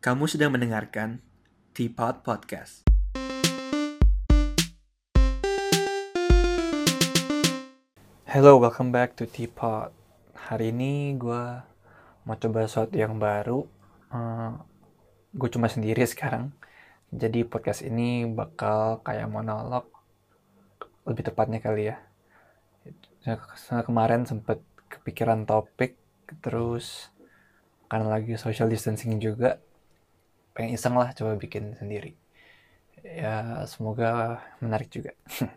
Kamu 0.00 0.24
sedang 0.24 0.56
mendengarkan 0.56 1.20
Teapot 1.76 2.24
Podcast. 2.24 2.88
Hello, 8.24 8.56
welcome 8.56 8.96
back 8.96 9.12
to 9.20 9.28
Teapot. 9.28 9.92
Hari 10.32 10.72
ini 10.72 11.20
gue 11.20 11.44
mau 12.24 12.32
coba 12.32 12.64
sesuatu 12.64 12.96
yang 12.96 13.20
baru. 13.20 13.68
Uh, 14.08 14.56
gue 15.36 15.52
cuma 15.52 15.68
sendiri 15.68 16.00
sekarang. 16.08 16.56
Jadi 17.12 17.44
podcast 17.44 17.84
ini 17.84 18.24
bakal 18.24 19.04
kayak 19.04 19.28
monolog. 19.28 19.84
Lebih 21.04 21.28
tepatnya 21.28 21.60
kali 21.60 21.92
ya. 21.92 22.00
Kemarin 23.68 24.24
sempet 24.24 24.64
kepikiran 24.88 25.44
topik. 25.44 26.00
Terus 26.40 27.12
karena 27.92 28.16
lagi 28.16 28.40
social 28.40 28.72
distancing 28.72 29.20
juga 29.20 29.60
pengen 30.60 30.76
iseng 30.76 30.92
lah 31.00 31.16
coba 31.16 31.40
bikin 31.40 31.72
sendiri. 31.80 32.12
Ya 33.00 33.64
semoga 33.64 34.44
menarik 34.60 34.92
juga. 34.92 35.16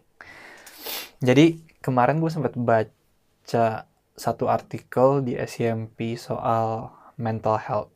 Jadi 1.27 1.59
kemarin 1.83 2.23
gue 2.23 2.31
sempat 2.31 2.55
baca 2.55 3.83
satu 4.15 4.47
artikel 4.47 5.19
di 5.27 5.35
SMP 5.35 6.15
soal 6.15 6.87
mental 7.19 7.59
health 7.59 7.91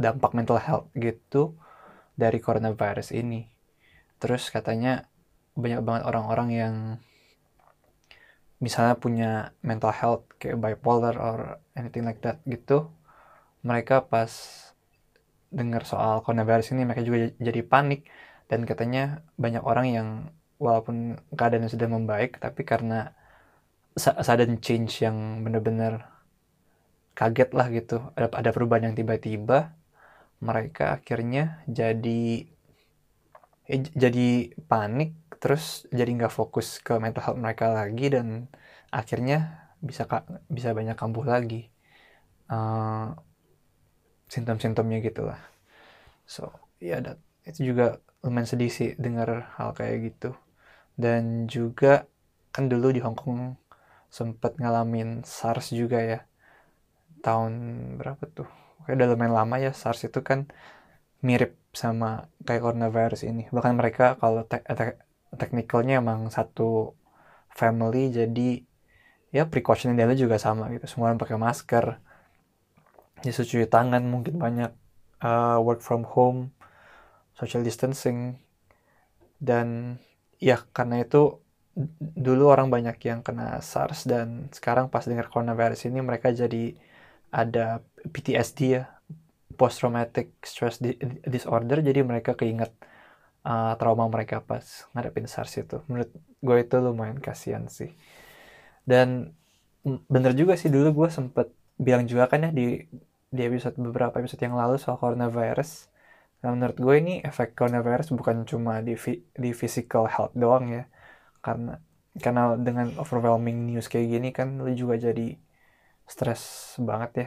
dampak 0.00 0.32
mental 0.32 0.56
health 0.56 0.88
gitu 0.96 1.60
dari 2.16 2.40
coronavirus 2.40 3.12
ini. 3.12 3.44
Terus 4.16 4.48
katanya 4.48 5.04
banyak 5.60 5.84
banget 5.84 6.02
orang-orang 6.08 6.48
yang 6.50 6.74
misalnya 8.64 8.96
punya 8.96 9.30
mental 9.60 9.92
health 9.92 10.24
kayak 10.40 10.56
bipolar 10.56 11.12
or 11.20 11.60
anything 11.76 12.08
like 12.08 12.24
that 12.24 12.40
gitu 12.48 12.88
mereka 13.60 14.00
pas 14.00 14.32
dengar 15.58 15.82
soal 15.86 16.20
coronavirus 16.24 16.74
ini 16.74 16.82
mereka 16.86 17.02
juga 17.06 17.18
jadi 17.38 17.60
panik. 17.62 18.00
Dan 18.50 18.60
katanya 18.68 19.24
banyak 19.40 19.62
orang 19.64 19.86
yang 19.96 20.08
walaupun 20.60 21.18
keadaannya 21.34 21.70
sudah 21.72 21.88
membaik 21.90 22.38
tapi 22.38 22.62
karena 22.62 23.12
sudden 23.98 24.58
change 24.64 25.02
yang 25.06 25.42
benar-benar 25.44 26.10
kaget 27.14 27.50
lah 27.54 27.66
gitu 27.70 27.96
ada 28.18 28.26
ada 28.30 28.50
perubahan 28.50 28.90
yang 28.90 28.96
tiba-tiba 28.98 29.70
mereka 30.42 30.98
akhirnya 30.98 31.62
jadi 31.70 32.22
eh, 33.70 33.80
jadi 33.94 34.28
panik 34.66 35.14
terus 35.42 35.86
jadi 35.92 36.10
nggak 36.16 36.34
fokus 36.34 36.80
ke 36.80 36.96
mental 36.98 37.22
health 37.24 37.40
mereka 37.40 37.66
lagi 37.70 38.06
dan 38.14 38.48
akhirnya 38.88 39.68
bisa 39.84 40.08
bisa 40.48 40.72
banyak 40.72 40.96
kambuh 40.96 41.26
lagi. 41.28 41.68
Uh, 42.48 43.12
simptom-simptomnya 44.34 44.98
gitu 45.06 45.22
lah. 45.30 45.38
So 46.26 46.50
ya 46.82 46.98
yeah, 46.98 47.14
itu 47.46 47.60
juga 47.70 48.02
lumayan 48.24 48.48
sedih 48.50 48.70
sih 48.72 48.90
dengar 48.98 49.54
hal 49.56 49.70
kayak 49.78 49.96
gitu. 50.10 50.30
Dan 50.98 51.46
juga 51.46 52.08
kan 52.54 52.66
dulu 52.72 52.90
di 52.94 53.00
Hong 53.04 53.18
Kong 53.18 53.58
sempat 54.10 54.58
ngalamin 54.58 55.22
SARS 55.26 55.70
juga 55.74 55.98
ya. 56.02 56.18
Tahun 57.24 57.52
berapa 57.98 58.24
tuh? 58.36 58.48
Kayak 58.84 58.96
udah 58.98 59.08
lumayan 59.14 59.34
lama 59.38 59.56
ya 59.62 59.72
SARS 59.72 60.00
itu 60.08 60.20
kan 60.20 60.50
mirip 61.24 61.56
sama 61.72 62.28
kayak 62.46 62.62
coronavirus 62.64 63.22
ini. 63.30 63.42
Bahkan 63.54 63.74
mereka 63.80 64.04
kalau 64.20 64.42
te 64.50 64.60
te 64.62 64.86
teknikalnya 65.40 65.98
emang 66.02 66.30
satu 66.30 66.94
family 67.50 68.10
jadi 68.14 68.62
ya 69.34 69.42
precaution 69.50 69.98
dia 69.98 70.06
juga 70.14 70.36
sama 70.38 70.70
gitu. 70.74 70.86
Semua 70.86 71.10
orang 71.10 71.20
pakai 71.22 71.38
masker 71.38 71.84
ya 73.24 73.32
cuci 73.32 73.66
tangan 73.68 74.04
mungkin 74.04 74.36
banyak. 74.38 74.72
Uh, 75.24 75.56
work 75.64 75.80
from 75.80 76.04
home 76.04 76.52
social 77.34 77.64
distancing. 77.64 78.36
Dan 79.40 79.98
ya 80.36 80.60
karena 80.76 81.02
itu 81.02 81.40
dulu 81.98 82.54
orang 82.54 82.70
banyak 82.70 82.96
yang 83.02 83.20
kena 83.26 83.58
SARS 83.58 84.06
dan 84.06 84.46
sekarang 84.54 84.86
pas 84.86 85.02
dengar 85.02 85.26
coronavirus 85.26 85.90
ini 85.90 85.98
mereka 86.06 86.30
jadi 86.30 86.78
ada 87.34 87.82
PTSD 88.06 88.58
ya 88.78 88.94
post 89.58 89.82
traumatic 89.82 90.38
stress 90.46 90.78
disorder. 91.26 91.82
Jadi 91.82 92.00
mereka 92.06 92.38
keinget 92.38 92.70
uh, 93.46 93.74
trauma 93.78 94.06
mereka 94.06 94.42
pas 94.42 94.62
ngadepin 94.94 95.26
SARS 95.26 95.58
itu. 95.58 95.82
Menurut 95.90 96.10
gue 96.14 96.56
itu 96.60 96.76
lumayan 96.78 97.18
kasihan 97.18 97.66
sih. 97.70 97.94
Dan 98.84 99.34
bener 99.84 100.32
juga 100.32 100.56
sih 100.56 100.72
dulu 100.72 101.04
gue 101.04 101.08
sempet 101.12 101.48
bilang 101.76 102.06
juga 102.06 102.30
kan 102.30 102.48
ya 102.48 102.50
di 102.54 102.86
di 103.34 103.42
episode 103.42 103.74
beberapa 103.82 104.22
episode 104.22 104.46
yang 104.46 104.54
lalu 104.54 104.78
soal 104.78 104.94
coronavirus. 105.02 105.90
Nah, 106.46 106.54
menurut 106.54 106.78
gue 106.78 106.94
ini 107.02 107.14
efek 107.26 107.58
coronavirus 107.58 108.14
bukan 108.14 108.46
cuma 108.46 108.78
di 108.78 108.94
di 109.34 109.50
physical 109.50 110.06
health 110.06 110.30
doang 110.38 110.70
ya. 110.70 110.86
Karena 111.42 111.82
karena 112.14 112.54
dengan 112.54 112.94
overwhelming 112.94 113.74
news 113.74 113.90
kayak 113.90 114.06
gini 114.06 114.30
kan 114.30 114.62
lu 114.62 114.70
juga 114.78 114.94
jadi 115.10 115.34
stres 116.06 116.74
banget 116.78 117.10
ya. 117.18 117.26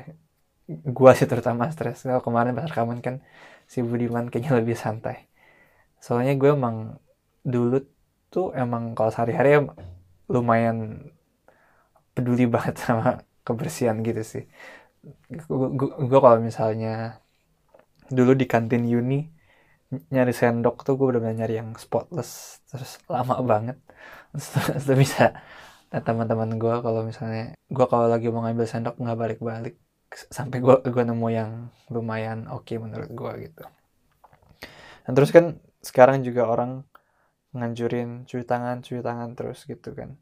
Gua 0.96 1.12
sih 1.12 1.28
terutama 1.28 1.68
stres. 1.76 2.08
Kalau 2.08 2.24
kemarin 2.24 2.56
pas 2.56 2.72
rekaman 2.72 3.04
kan 3.04 3.20
si 3.68 3.84
Budiman 3.84 4.32
kayaknya 4.32 4.64
lebih 4.64 4.80
santai. 4.80 5.28
Soalnya 6.00 6.40
gue 6.40 6.56
emang 6.56 6.96
dulu 7.44 7.84
tuh 8.32 8.56
emang 8.56 8.96
kalau 8.96 9.12
sehari-hari 9.12 9.60
lumayan 10.32 11.12
peduli 12.16 12.48
banget 12.48 12.80
sama 12.84 13.24
kebersihan 13.44 14.00
gitu 14.04 14.24
sih 14.24 14.44
gue 16.10 16.20
kalau 16.20 16.40
misalnya 16.40 17.22
dulu 18.08 18.32
di 18.36 18.48
kantin 18.48 18.88
uni 18.88 19.28
nyari 19.88 20.36
sendok 20.36 20.84
tuh 20.84 21.00
gue 21.00 21.16
udah 21.16 21.32
nyari 21.32 21.64
yang 21.64 21.72
spotless 21.80 22.60
terus 22.68 23.00
lama 23.08 23.40
banget. 23.44 23.78
Terus, 24.36 24.48
terus 24.84 24.98
bisa 25.00 25.26
nah, 25.92 26.02
teman-teman 26.04 26.60
gue 26.60 26.76
kalau 26.84 27.02
misalnya 27.08 27.56
gue 27.56 27.86
kalau 27.88 28.12
lagi 28.12 28.28
mau 28.28 28.44
ngambil 28.44 28.68
sendok 28.68 29.00
nggak 29.00 29.18
balik-balik 29.18 29.76
sampai 30.12 30.60
gue 30.60 30.76
gue 30.88 31.04
nemu 31.04 31.28
yang 31.32 31.52
lumayan 31.92 32.48
oke 32.52 32.68
okay 32.68 32.78
menurut 32.80 33.12
gue 33.12 33.32
gitu. 33.48 33.64
Dan 35.08 35.12
terus 35.16 35.32
kan 35.32 35.60
sekarang 35.80 36.24
juga 36.28 36.52
orang 36.52 36.84
nganjurin 37.56 38.28
cuci 38.28 38.44
tangan 38.44 38.84
cuci 38.84 39.00
tangan 39.00 39.32
terus 39.40 39.64
gitu 39.64 39.96
kan. 39.96 40.20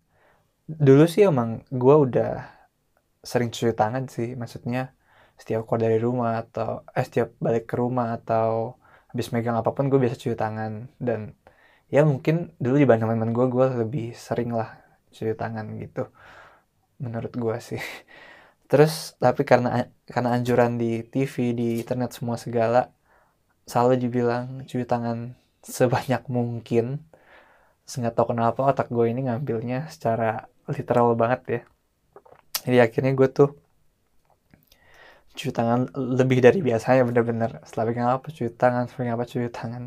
Dulu 0.70 1.06
sih 1.10 1.26
emang 1.26 1.66
gue 1.74 1.96
udah 2.06 2.55
sering 3.26 3.50
cuci 3.50 3.74
tangan 3.74 4.06
sih 4.06 4.38
maksudnya 4.40 4.94
setiap 5.36 5.68
keluar 5.68 5.82
dari 5.92 6.00
rumah 6.00 6.34
atau 6.44 6.88
eh 6.96 7.04
setiap 7.04 7.36
balik 7.44 7.68
ke 7.68 7.76
rumah 7.76 8.16
atau 8.18 8.80
habis 9.12 9.32
megang 9.36 9.56
apa 9.60 9.72
pun 9.76 9.88
gue 9.92 10.00
biasa 10.00 10.16
cuci 10.16 10.38
tangan. 10.40 10.88
Dan 11.00 11.36
ya 11.92 12.04
mungkin 12.08 12.56
dulu 12.60 12.76
di 12.80 12.88
teman-teman 12.88 13.32
gue 13.36 13.46
gue 13.52 13.68
lebih 13.84 14.08
sering 14.16 14.52
lah 14.56 14.80
cuci 15.12 15.36
tangan 15.36 15.66
gitu 15.80 16.08
menurut 17.04 17.34
gue 17.36 17.58
sih. 17.60 17.82
Terus 18.72 19.20
tapi 19.20 19.44
karena 19.44 19.92
karena 20.08 20.30
anjuran 20.40 20.80
di 20.82 21.04
TV 21.06 21.54
di 21.54 21.70
internet 21.84 22.16
semua 22.16 22.40
segala 22.40 22.90
selalu 23.68 23.96
dibilang 24.08 24.64
cuci 24.68 24.86
tangan 24.88 25.36
sebanyak 25.66 26.24
mungkin. 26.32 27.04
Nggak 27.86 28.14
tahu 28.18 28.34
kenapa 28.34 28.60
otak 28.72 28.88
gue 28.90 29.06
ini 29.12 29.28
ngambilnya 29.28 29.92
secara 29.94 30.50
literal 30.66 31.14
banget 31.14 31.42
ya 31.48 31.62
jadi 32.66 32.78
akhirnya 32.90 33.14
gue 33.14 33.30
tuh 33.30 33.50
cuci 35.36 35.52
tangan 35.52 35.92
lebih 35.94 36.40
dari 36.40 36.60
biasanya 36.64 37.04
bener-bener. 37.06 37.62
Setelah 37.68 37.86
pegang 37.92 38.10
apa 38.10 38.28
cuci 38.32 38.52
tangan 38.56 38.84
setelah 38.90 39.14
apa 39.20 39.26
cuci 39.28 39.50
tangan. 39.52 39.84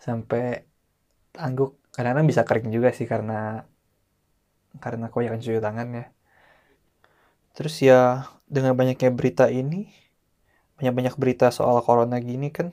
Sampai 0.00 0.64
angguk. 1.38 1.78
Kadang-kadang 1.94 2.26
bisa 2.26 2.42
kering 2.48 2.68
juga 2.74 2.90
sih 2.96 3.06
karena 3.06 3.62
karena 4.82 5.06
yang 5.12 5.38
cuci 5.38 5.60
tangan 5.60 5.88
ya. 5.94 6.04
Terus 7.54 7.74
ya 7.84 8.00
dengan 8.48 8.72
banyaknya 8.74 9.10
berita 9.12 9.46
ini 9.52 9.92
banyak-banyak 10.78 11.14
berita 11.18 11.50
soal 11.50 11.82
corona 11.82 12.22
gini 12.22 12.54
kan 12.54 12.70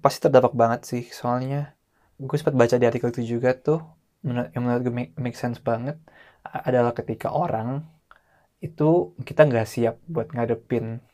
pasti 0.00 0.18
terdampak 0.24 0.54
banget 0.54 0.80
sih. 0.86 1.04
Soalnya 1.10 1.74
gue 2.16 2.36
sempat 2.40 2.56
baca 2.56 2.76
di 2.80 2.86
artikel 2.88 3.10
itu 3.12 3.36
juga 3.36 3.52
tuh 3.56 3.80
yang 4.24 4.62
menurut 4.64 4.82
gue 4.86 4.94
make 5.20 5.36
sense 5.38 5.60
banget 5.60 6.00
adalah 6.52 6.92
ketika 6.96 7.28
orang 7.32 7.82
itu 8.62 9.12
kita 9.28 9.44
nggak 9.48 9.68
siap 9.68 9.96
buat 10.08 10.32
ngadepin 10.32 11.04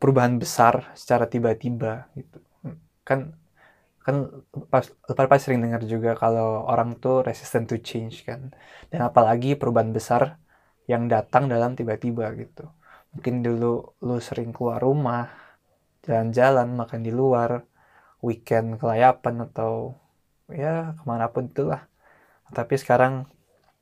perubahan 0.00 0.36
besar 0.42 0.90
secara 0.98 1.30
tiba-tiba 1.30 2.10
gitu. 2.18 2.38
Kan 3.06 3.38
kan 4.02 4.16
pas 4.66 4.90
pas 5.06 5.38
sering 5.38 5.62
dengar 5.62 5.82
juga 5.86 6.18
kalau 6.18 6.66
orang 6.66 6.98
tuh 6.98 7.22
resistant 7.22 7.70
to 7.70 7.78
change 7.78 8.26
kan. 8.26 8.50
Dan 8.90 9.00
apalagi 9.06 9.54
perubahan 9.54 9.94
besar 9.94 10.42
yang 10.90 11.06
datang 11.06 11.46
dalam 11.46 11.78
tiba-tiba 11.78 12.34
gitu. 12.34 12.66
Mungkin 13.14 13.46
dulu 13.46 13.94
lu 14.02 14.16
sering 14.18 14.50
keluar 14.50 14.82
rumah 14.82 15.30
jalan-jalan 16.02 16.74
makan 16.74 17.00
di 17.06 17.12
luar 17.14 17.62
weekend 18.26 18.78
kelayapan 18.82 19.46
atau 19.46 19.94
ya 20.50 20.94
ke 20.98 21.02
mana 21.06 21.30
pun 21.30 21.46
itulah. 21.46 21.86
Tapi 22.50 22.74
sekarang 22.82 23.26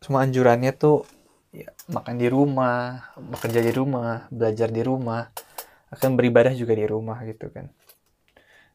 semua 0.01 0.25
anjurannya 0.25 0.73
tuh 0.83 1.05
ya, 1.53 1.69
makan 1.95 2.17
di 2.23 2.29
rumah 2.33 2.77
bekerja 3.17 3.61
di 3.61 3.73
rumah 3.75 4.27
belajar 4.33 4.69
di 4.73 4.83
rumah 4.91 5.23
akan 5.95 6.11
beribadah 6.19 6.53
juga 6.57 6.73
di 6.81 6.87
rumah 6.89 7.19
gitu 7.29 7.47
kan. 7.55 7.67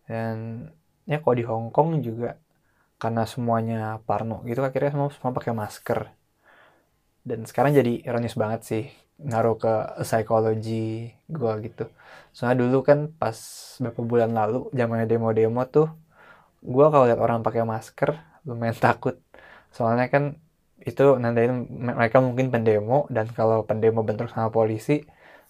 Dan 0.06 0.70
ya 1.10 1.18
kalau 1.22 1.36
di 1.38 1.46
Hong 1.50 1.70
Kong 1.74 2.02
juga 2.02 2.38
karena 3.02 3.24
semuanya 3.28 4.00
parno 4.08 4.42
gitu 4.50 4.62
akhirnya 4.64 4.92
semua 4.94 5.10
semua 5.14 5.34
pakai 5.38 5.54
masker. 5.54 6.00
Dan 7.26 7.40
sekarang 7.50 7.74
jadi 7.74 8.06
ironis 8.06 8.38
banget 8.38 8.62
sih 8.70 8.84
ngaruh 9.18 9.56
ke 9.58 9.74
psikologi 10.06 11.10
gue 11.26 11.54
gitu. 11.66 11.86
Soalnya 12.36 12.58
dulu 12.68 12.78
kan 12.86 13.10
pas 13.22 13.38
beberapa 13.82 14.02
bulan 14.06 14.32
lalu 14.36 14.70
zamannya 14.78 15.08
demo-demo 15.10 15.64
tuh 15.66 15.88
gue 16.66 16.86
kalau 16.94 17.06
lihat 17.10 17.22
orang 17.22 17.42
pakai 17.46 17.64
masker 17.66 18.12
lumayan 18.48 18.78
takut. 18.86 19.18
Soalnya 19.74 20.08
kan 20.14 20.38
itu 20.90 21.04
nandain 21.22 21.54
mereka 21.98 22.18
mungkin 22.28 22.48
pendemo 22.54 22.98
dan 23.16 23.26
kalau 23.38 23.58
pendemo 23.70 24.00
bentrok 24.08 24.30
sama 24.34 24.50
polisi 24.54 24.94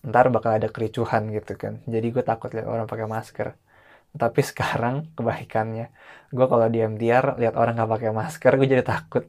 ntar 0.08 0.26
bakal 0.36 0.52
ada 0.58 0.70
kericuhan 0.76 1.24
gitu 1.36 1.54
kan. 1.62 1.74
Jadi 1.94 2.08
gue 2.14 2.24
takut 2.30 2.50
lihat 2.56 2.68
orang 2.74 2.88
pakai 2.92 3.08
masker. 3.16 3.48
Tapi 4.22 4.42
sekarang 4.50 4.96
kebaikannya 5.18 5.86
gue 6.36 6.46
kalau 6.52 6.68
di 6.74 6.80
MTR 6.84 7.26
lihat 7.42 7.56
orang 7.62 7.74
nggak 7.78 7.92
pakai 7.96 8.10
masker 8.20 8.52
gue 8.60 8.68
jadi 8.74 8.86
takut. 8.86 9.24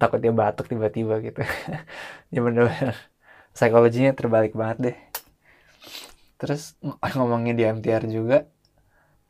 Takut 0.00 0.18
dia 0.22 0.32
batuk 0.34 0.66
tiba-tiba 0.72 1.14
gitu. 1.26 1.42
Ya 2.34 2.40
bener-bener. 2.46 2.96
Psikologinya 3.54 4.12
terbalik 4.18 4.52
banget 4.54 4.78
deh. 4.86 4.96
Terus 6.40 6.74
ngomongin 7.18 7.54
di 7.58 7.64
MTR 7.66 8.04
juga 8.08 8.46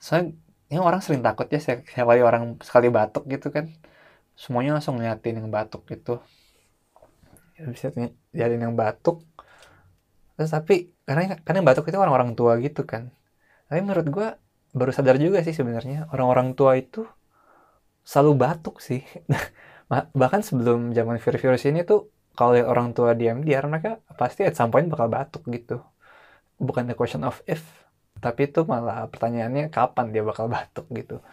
soalnya 0.01 0.33
ini 0.73 0.81
orang 0.81 1.01
sering 1.05 1.21
takut 1.21 1.47
ya 1.53 1.61
siapa 1.61 1.85
kali 1.85 2.21
orang 2.25 2.57
sekali 2.65 2.89
batuk 2.89 3.29
gitu 3.29 3.53
kan 3.53 3.69
semuanya 4.41 4.81
langsung 4.81 4.97
ngeliatin 4.97 5.37
yang 5.45 5.49
batuk 5.53 5.85
gitu. 5.93 6.25
Ya, 7.61 7.69
bisa 7.69 7.93
liatin 8.33 8.61
yang 8.65 8.73
batuk. 8.73 9.21
Terus 10.41 10.51
tapi 10.57 10.97
karena 11.05 11.37
karena 11.45 11.57
yang 11.61 11.69
batuk 11.69 11.85
itu 11.93 12.01
orang-orang 12.01 12.33
tua 12.33 12.57
gitu 12.65 12.89
kan. 12.89 13.13
Tapi 13.69 13.81
menurut 13.85 14.07
gue 14.09 14.29
baru 14.73 14.91
sadar 14.97 15.21
juga 15.21 15.45
sih 15.45 15.53
sebenarnya 15.53 16.09
orang-orang 16.15 16.57
tua 16.57 16.81
itu 16.81 17.05
selalu 18.01 18.33
batuk 18.41 18.81
sih. 18.81 19.05
Bahkan 20.21 20.41
sebelum 20.41 20.97
zaman 20.97 21.21
virus-virus 21.21 21.69
ini 21.69 21.85
tuh 21.85 22.09
kalau 22.33 22.57
lihat 22.57 22.69
orang 22.73 22.97
tua 22.97 23.13
diam 23.13 23.45
diam 23.45 23.69
mereka 23.69 24.01
pasti 24.17 24.49
at 24.49 24.57
some 24.57 24.73
point 24.73 24.89
bakal 24.89 25.13
batuk 25.13 25.45
gitu. 25.53 25.85
Bukan 26.57 26.89
the 26.89 26.97
question 26.97 27.29
of 27.29 27.45
if 27.45 27.61
tapi 28.21 28.53
itu 28.53 28.69
malah 28.69 29.09
pertanyaannya 29.09 29.73
kapan 29.73 30.13
dia 30.13 30.21
bakal 30.21 30.47
batuk 30.53 30.85
gitu 30.93 31.25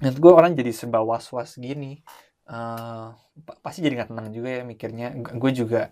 dan 0.00 0.12
gue 0.16 0.32
orang 0.32 0.56
jadi 0.56 0.72
serba 0.72 1.04
was 1.04 1.28
was 1.30 1.60
gini 1.60 2.00
uh, 2.50 3.14
pasti 3.62 3.80
jadi 3.80 4.02
nggak 4.02 4.10
tenang 4.12 4.28
juga 4.34 4.48
ya 4.60 4.62
mikirnya. 4.66 5.08
Gue 5.38 5.50
juga 5.54 5.88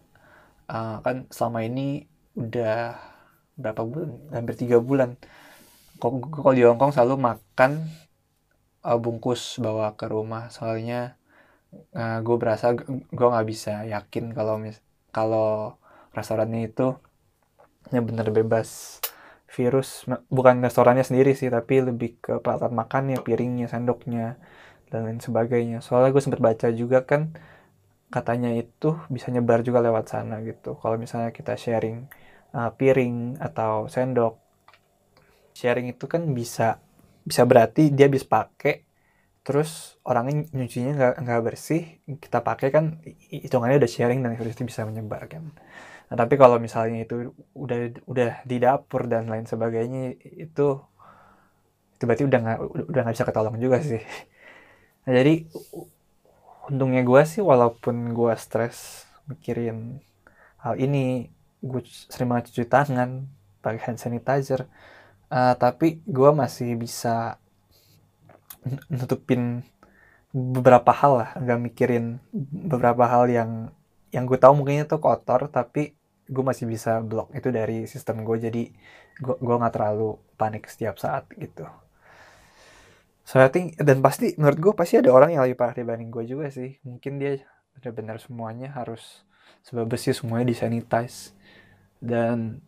uh, 0.69 0.99
kan 1.01 1.31
selama 1.31 1.65
ini 1.65 2.05
udah 2.35 2.99
berapa 3.55 3.83
bulan? 3.87 4.11
Hampir 4.35 4.55
tiga 4.59 4.79
bulan. 4.83 5.17
Kalau 5.99 6.55
di 6.55 6.63
Hongkong 6.63 6.95
selalu 6.95 7.17
makan 7.19 7.91
uh, 8.87 8.99
bungkus 8.99 9.59
bawa 9.63 9.95
ke 9.95 10.07
rumah. 10.11 10.51
Soalnya 10.51 11.19
uh, 11.95 12.19
gue 12.23 12.37
berasa 12.37 12.75
gue 12.75 13.29
nggak 13.33 13.49
bisa 13.49 13.87
yakin 13.87 14.35
kalau 14.35 14.59
mis 14.61 14.79
kalau 15.15 15.79
restorannya 16.13 16.69
itu 16.69 16.95
yang 17.95 18.05
bener 18.05 18.29
bebas 18.29 19.01
virus 19.49 20.05
bukan 20.29 20.61
restorannya 20.61 21.03
sendiri 21.03 21.33
sih 21.33 21.49
tapi 21.49 21.81
lebih 21.81 22.21
ke 22.21 22.33
peralatan 22.45 22.77
makannya 22.77 23.19
piringnya 23.25 23.67
sendoknya 23.73 24.37
dan 24.93 25.09
lain 25.09 25.21
sebagainya. 25.21 25.81
Soalnya 25.85 26.13
gue 26.13 26.23
sempat 26.25 26.41
baca 26.41 26.69
juga 26.73 27.05
kan 27.09 27.33
katanya 28.09 28.53
itu 28.57 28.97
bisa 29.13 29.29
nyebar 29.33 29.61
juga 29.65 29.81
lewat 29.85 30.05
sana 30.13 30.41
gitu. 30.45 30.77
Kalau 30.81 30.97
misalnya 31.01 31.33
kita 31.33 31.57
sharing 31.57 32.09
uh, 32.53 32.71
piring 32.73 33.41
atau 33.41 33.89
sendok 33.89 34.41
sharing 35.59 35.91
itu 35.91 36.07
kan 36.07 36.23
bisa 36.31 36.79
bisa 37.27 37.43
berarti 37.43 37.91
dia 37.91 38.07
bisa 38.07 38.25
pakai 38.31 38.87
terus 39.43 39.97
orangnya 40.05 40.45
nyucinya 40.55 40.93
nggak 40.95 41.15
nggak 41.25 41.41
bersih 41.45 41.83
kita 42.21 42.45
pakai 42.45 42.69
kan 42.69 42.85
hitungannya 43.33 43.81
udah 43.81 43.91
sharing 43.91 44.21
dan 44.21 44.37
virus 44.39 44.55
itu 44.55 44.65
bisa 44.69 44.85
menyebar 44.85 45.25
kan 45.27 45.51
nah 46.09 46.17
tapi 46.17 46.35
kalau 46.41 46.57
misalnya 46.57 47.05
itu 47.05 47.37
udah 47.53 47.79
udah 48.09 48.31
di 48.49 48.57
dapur 48.65 49.05
dan 49.13 49.29
lain 49.29 49.45
sebagainya 49.45 50.17
itu 50.45 50.81
itu 51.99 52.03
berarti 52.07 52.25
udah 52.31 52.39
nggak 52.39 52.59
udah 52.95 53.01
nggak 53.03 53.15
bisa 53.17 53.27
ketolong 53.29 53.57
juga 53.59 53.79
sih. 53.83 54.03
Nah, 55.09 55.17
jadi 55.25 55.49
untungnya 56.69 57.01
gue 57.01 57.23
sih 57.25 57.41
walaupun 57.41 58.13
gue 58.13 58.35
stres 58.37 59.09
mikirin 59.25 60.05
hal 60.61 60.77
ini 60.77 61.33
gue 61.65 61.81
sering 62.13 62.29
banget 62.29 62.53
cuci 62.53 62.69
tangan 62.69 63.25
pakai 63.65 63.81
hand 63.89 64.01
sanitizer 64.01 64.69
uh, 65.33 65.55
tapi 65.57 66.05
gue 66.05 66.31
masih 66.37 66.77
bisa 66.77 67.41
nutupin 68.93 69.65
beberapa 70.33 70.93
hal 70.93 71.13
lah. 71.25 71.31
Nggak 71.41 71.61
mikirin 71.73 72.05
beberapa 72.71 73.05
hal 73.09 73.33
yang 73.33 73.51
yang 74.13 74.25
gue 74.25 74.39
tahu 74.41 74.57
mungkin 74.57 74.85
itu 74.85 74.97
kotor 75.01 75.53
tapi 75.53 75.98
gue 76.29 76.45
masih 76.45 76.69
bisa 76.69 77.01
blok 77.01 77.33
itu 77.33 77.49
dari 77.49 77.89
sistem 77.89 78.21
gue 78.21 78.37
jadi 78.37 78.63
gue 79.19 79.37
gue 79.41 79.57
nggak 79.59 79.75
terlalu 79.75 80.21
panik 80.37 80.69
setiap 80.69 81.01
saat 81.01 81.25
gitu. 81.35 81.65
So 83.29 83.41
I 83.41 83.53
think 83.53 83.77
dan 83.81 84.01
pasti 84.01 84.37
menurut 84.41 84.59
gue 84.61 84.73
pasti 84.77 85.01
ada 85.01 85.13
orang 85.13 85.37
yang 85.37 85.45
lebih 85.45 85.57
parah 85.61 85.77
dibanding 85.77 86.13
gue 86.13 86.25
juga 86.29 86.49
sih. 86.53 86.77
Mungkin 86.85 87.21
dia 87.21 87.41
udah 87.81 87.93
benar 87.93 88.17
semuanya 88.21 88.73
harus 88.77 89.25
sebab 89.65 89.89
bersih 89.89 90.13
semuanya 90.13 90.49
disanitize. 90.49 91.33
Dan 91.99 92.63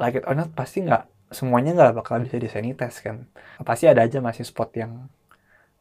like 0.00 0.16
it 0.16 0.24
or 0.28 0.36
not 0.36 0.52
pasti 0.56 0.84
nggak 0.84 1.08
semuanya 1.28 1.76
nggak 1.76 1.92
bakal 1.96 2.20
bisa 2.24 2.36
disanitize 2.40 3.00
kan? 3.04 3.28
Pasti 3.60 3.84
ada 3.88 4.04
aja 4.04 4.20
masih 4.20 4.44
spot 4.48 4.72
yang 4.76 5.08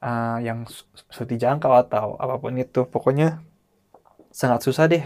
uh, 0.03 0.39
yang 0.43 0.67
sulit 1.11 1.39
dijangkau 1.39 1.71
atau 1.87 2.15
apa 2.19 2.35
pun 2.39 2.55
itu. 2.59 2.83
Pokoknya 2.87 3.43
sangat 4.31 4.59
susah 4.65 4.91
deh 4.91 5.03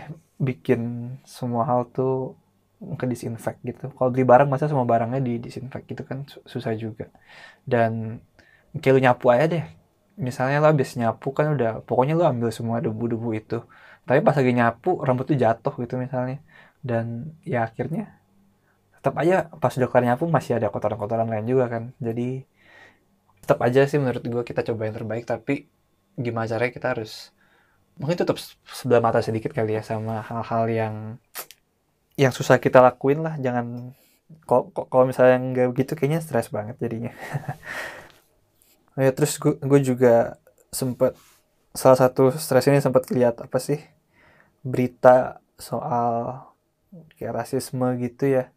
bikin 0.48 0.82
semua 1.36 1.64
hal 1.70 1.82
tuh 1.96 2.36
ke 3.00 3.06
disinfect 3.08 3.60
gitu. 3.64 3.86
Kalau 3.96 4.10
beli 4.14 4.26
barang 4.28 4.50
masa 4.52 4.68
semua 4.72 4.84
barangnya 4.84 5.20
di 5.24 5.34
disinfect 5.40 5.86
gitu 5.92 6.04
kan? 6.10 6.28
Susah 6.52 6.74
juga. 6.76 7.08
Dan 7.64 8.20
kayak 8.76 8.94
lu 8.96 9.02
nyapu 9.06 9.26
aja 9.34 9.46
deh. 9.48 9.66
Misalnya 10.20 10.62
lo 10.62 10.68
habis 10.70 10.94
nyapu 11.00 11.34
kan 11.38 11.56
udah 11.56 11.72
pokoknya 11.88 12.14
lo 12.20 12.24
ambil 12.28 12.50
semua 12.52 12.78
debu-debu 12.84 13.30
itu. 13.40 13.58
Tapi 14.08 14.20
pas 14.26 14.36
lagi 14.36 14.52
nyapu 14.52 14.90
rambut 15.06 15.26
tuh 15.32 15.38
jatuh 15.40 15.74
gitu 15.80 15.96
misalnya. 15.96 16.38
Dan 16.84 17.34
ya 17.48 17.66
akhirnya 17.68 18.04
tetap 19.00 19.16
aja 19.20 19.52
pas 19.62 19.74
udah 19.76 19.90
kelar 19.92 20.06
nyapu 20.08 20.26
masih 20.28 20.60
ada 20.60 20.68
kotoran-kotoran 20.74 21.28
lain 21.32 21.48
juga 21.48 21.66
kan. 21.72 21.84
Jadi 22.04 22.44
tetap 23.44 23.60
aja 23.60 23.84
sih 23.92 24.00
menurut 24.00 24.24
gue 24.24 24.44
kita 24.48 24.64
coba 24.64 24.88
yang 24.88 24.96
terbaik 24.96 25.28
tapi 25.28 25.68
gimana 26.16 26.48
caranya 26.48 26.72
kita 26.72 26.88
harus 26.96 27.36
mungkin 27.98 28.18
tutup 28.18 28.42
sebelah 28.66 29.02
mata 29.04 29.22
sedikit 29.22 29.54
kali 29.54 29.78
ya 29.78 29.84
sama 29.86 30.24
hal-hal 30.26 30.64
yang 30.70 30.96
yang 32.22 32.34
susah 32.34 32.58
kita 32.58 32.82
lakuin 32.82 33.22
lah. 33.22 33.38
Jangan 33.38 33.94
kalau 34.90 35.06
misalnya 35.06 35.38
nggak 35.38 35.68
begitu 35.74 35.94
kayaknya 35.94 36.22
stres 36.24 36.50
banget 36.50 36.78
jadinya. 36.82 37.14
Ya 38.94 39.10
terus 39.10 39.42
gue, 39.42 39.82
juga 39.82 40.38
sempet 40.70 41.18
salah 41.74 41.98
satu 41.98 42.30
stres 42.30 42.70
ini 42.70 42.78
sempat 42.78 43.10
lihat 43.10 43.42
apa 43.42 43.58
sih 43.58 43.82
berita 44.62 45.42
soal 45.58 46.46
kayak 47.18 47.42
rasisme 47.42 47.90
gitu 47.98 48.38
ya. 48.38 48.54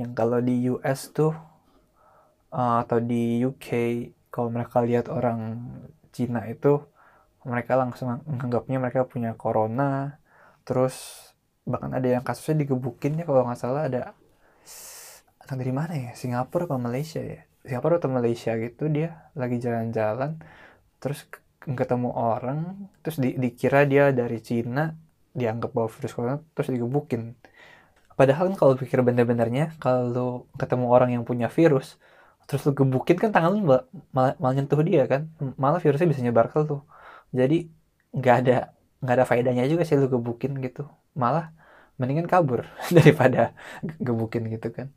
Yang 0.00 0.10
kalau 0.16 0.40
di 0.40 0.72
US 0.72 1.12
tuh 1.12 1.36
uh, 2.48 2.80
atau 2.80 2.96
di 2.96 3.44
UK 3.44 3.68
kalau 4.32 4.48
mereka 4.48 4.80
lihat 4.80 5.12
orang 5.12 5.60
Cina 6.16 6.48
itu 6.48 6.80
mereka 7.44 7.76
langsung 7.76 8.20
menganggapnya 8.28 8.76
mereka 8.80 9.00
punya 9.08 9.36
corona. 9.36 10.20
Terus 10.66 10.94
bahkan 11.64 11.92
ada 11.96 12.08
yang 12.08 12.24
kasusnya 12.24 12.64
digebukin 12.64 13.20
ya 13.20 13.24
kalau 13.24 13.48
nggak 13.48 13.60
salah 13.60 13.88
ada 13.88 14.12
atau 15.40 15.56
dari 15.60 15.72
mana 15.72 15.92
ya 15.96 16.10
Singapura 16.16 16.64
atau 16.68 16.80
Malaysia 16.80 17.20
ya. 17.20 17.44
Singapura 17.64 18.00
atau 18.00 18.12
Malaysia 18.12 18.52
gitu 18.56 18.88
dia 18.92 19.28
lagi 19.36 19.56
jalan-jalan 19.60 20.40
terus 21.00 21.28
ketemu 21.64 22.12
orang 22.12 22.88
terus 23.00 23.16
di, 23.16 23.36
dikira 23.40 23.88
dia 23.88 24.12
dari 24.12 24.40
Cina 24.44 24.92
dianggap 25.32 25.72
bawa 25.72 25.88
virus 25.88 26.12
corona 26.16 26.36
terus 26.56 26.68
digebukin. 26.72 27.36
Padahal 28.14 28.54
kan 28.54 28.56
kalau 28.60 28.74
pikir 28.78 29.02
bener-benernya, 29.02 29.74
kalau 29.82 30.46
ketemu 30.54 30.86
orang 30.86 31.10
yang 31.18 31.26
punya 31.26 31.50
virus, 31.50 31.98
terus 32.46 32.62
lu 32.66 32.72
gebukin 32.78 33.18
kan 33.18 33.30
tangan 33.34 33.50
lu 33.58 33.60
malah, 34.14 34.38
malah 34.38 34.54
nyentuh 34.54 34.78
dia 34.86 35.02
kan, 35.10 35.26
malah 35.58 35.82
virusnya 35.82 36.06
bisa 36.06 36.22
nyebar 36.22 36.46
ke 36.54 36.62
lu. 36.62 36.78
Jadi 37.38 37.56
nggak 38.18 38.36
ada 38.42 38.56
nggak 39.02 39.14
ada 39.18 39.26
faedahnya 39.30 39.64
juga 39.72 39.82
sih 39.88 39.96
lu 40.00 40.06
gebukin 40.14 40.52
gitu, 40.66 40.82
malah 41.22 41.46
mendingan 41.98 42.28
kabur 42.32 42.62
daripada 42.96 43.52
gebukin 44.06 44.44
gitu 44.54 44.68
kan. 44.76 44.88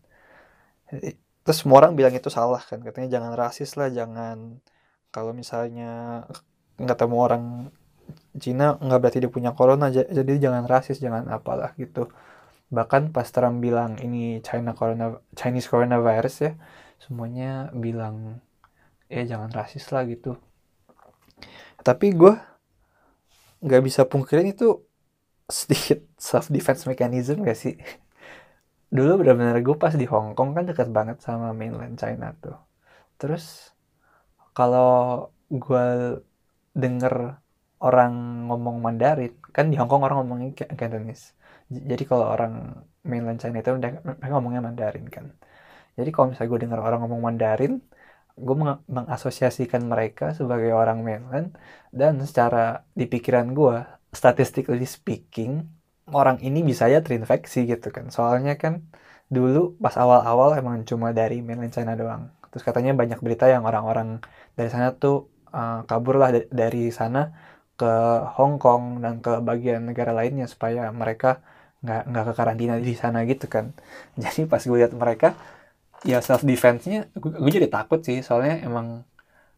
Terus 1.44 1.58
semua 1.64 1.78
orang 1.84 1.94
bilang 2.00 2.14
itu 2.20 2.28
salah 2.28 2.60
kan, 2.70 2.80
katanya 2.84 3.08
jangan 3.20 3.34
rasis 3.42 3.72
lah, 3.80 3.88
jangan 3.88 4.60
kalau 5.16 5.32
misalnya 5.32 6.24
ketemu 6.78 7.18
orang 7.18 7.44
Cina 8.44 8.78
nggak 8.80 9.00
berarti 9.02 9.20
dia 9.24 9.32
punya 9.32 9.52
corona, 9.58 9.86
jadi 9.92 10.34
jangan 10.46 10.64
rasis, 10.74 10.98
jangan 11.04 11.28
apalah 11.28 11.72
gitu. 11.82 12.08
Bahkan 12.78 13.16
pas 13.16 13.28
Trump 13.36 13.58
bilang 13.66 13.96
ini 14.06 14.44
China 14.48 14.72
corona 14.80 15.20
Chinese 15.40 15.68
coronavirus 15.72 16.36
ya 16.48 16.52
semuanya 17.04 17.72
bilang 17.76 18.42
ya 19.08 19.24
jangan 19.32 19.50
rasis 19.54 19.86
lah 19.94 20.04
gitu 20.10 20.36
tapi 21.88 22.12
gue 22.12 22.36
nggak 23.64 23.84
bisa 23.88 24.04
pungkirin 24.04 24.52
itu 24.52 24.84
sedikit 25.48 26.04
self 26.20 26.52
defense 26.52 26.84
mechanism 26.84 27.48
gak 27.48 27.56
sih? 27.56 27.80
Dulu 28.96 29.24
benar-benar 29.24 29.64
gue 29.64 29.76
pas 29.80 29.96
di 29.96 30.04
Hong 30.04 30.36
Kong 30.36 30.52
kan 30.52 30.68
dekat 30.68 30.92
banget 30.92 31.24
sama 31.24 31.56
mainland 31.56 31.96
China 31.96 32.36
tuh. 32.44 32.60
Terus 33.16 33.72
kalau 34.52 35.32
gue 35.48 35.86
denger 36.76 37.40
orang 37.80 38.14
ngomong 38.52 38.84
Mandarin 38.84 39.34
kan 39.56 39.72
di 39.72 39.80
Hong 39.80 39.88
Kong 39.88 40.04
orang 40.04 40.28
ngomongnya 40.28 40.68
Cantonese. 40.76 41.40
Jadi 41.72 42.04
kalau 42.04 42.28
orang 42.28 42.84
mainland 43.08 43.40
China 43.40 43.64
itu 43.64 43.72
mereka 43.80 44.34
ngomongnya 44.36 44.60
Mandarin 44.60 45.08
kan. 45.08 45.32
Jadi 45.98 46.10
kalau 46.12 46.36
misalnya 46.36 46.50
gue 46.52 46.62
dengar 46.68 46.80
orang 46.84 47.00
ngomong 47.08 47.22
Mandarin 47.24 47.80
gue 48.46 48.56
meng 48.60 48.80
mengasosiasikan 48.98 49.82
mereka 49.94 50.26
sebagai 50.40 50.72
orang 50.82 51.00
mainland 51.08 51.48
dan 52.00 52.14
secara 52.28 52.86
di 53.00 53.06
pikiran 53.10 53.48
gue 53.58 53.76
statistically 54.14 54.86
speaking 54.88 55.52
orang 56.14 56.38
ini 56.48 56.60
bisa 56.70 56.88
ya 56.94 57.00
terinfeksi 57.06 57.68
gitu 57.72 57.88
kan. 57.96 58.06
Soalnya 58.16 58.56
kan 58.62 58.74
dulu 59.28 59.76
pas 59.84 59.96
awal-awal 60.00 60.50
emang 60.60 60.76
cuma 60.90 61.12
dari 61.20 61.44
mainland 61.44 61.74
China 61.76 61.94
doang. 62.00 62.24
Terus 62.52 62.64
katanya 62.68 62.92
banyak 62.96 63.20
berita 63.26 63.46
yang 63.52 63.64
orang-orang 63.70 64.24
dari 64.58 64.70
sana 64.74 64.88
tuh 64.96 65.28
uh, 65.52 65.84
kabur 65.90 66.16
lah 66.22 66.30
dari 66.62 66.90
sana 67.00 67.20
ke 67.80 67.92
Hong 68.36 68.56
Kong 68.64 68.84
dan 69.04 69.14
ke 69.26 69.32
bagian 69.50 69.86
negara 69.90 70.12
lainnya 70.16 70.46
supaya 70.50 70.90
mereka 71.02 71.28
nggak 71.84 72.02
nggak 72.10 72.24
ke 72.30 72.34
karantina 72.40 72.76
di 72.82 72.94
sana 72.98 73.20
gitu 73.30 73.46
kan. 73.52 73.66
Jadi 74.22 74.48
pas 74.52 74.62
gue 74.64 74.78
lihat 74.82 74.94
mereka 74.96 75.28
ya 76.06 76.20
self 76.22 76.44
defense-nya 76.46 77.10
gue, 77.18 77.52
jadi 77.52 77.70
takut 77.72 78.02
sih. 78.04 78.22
Soalnya 78.22 78.62
emang 78.66 79.06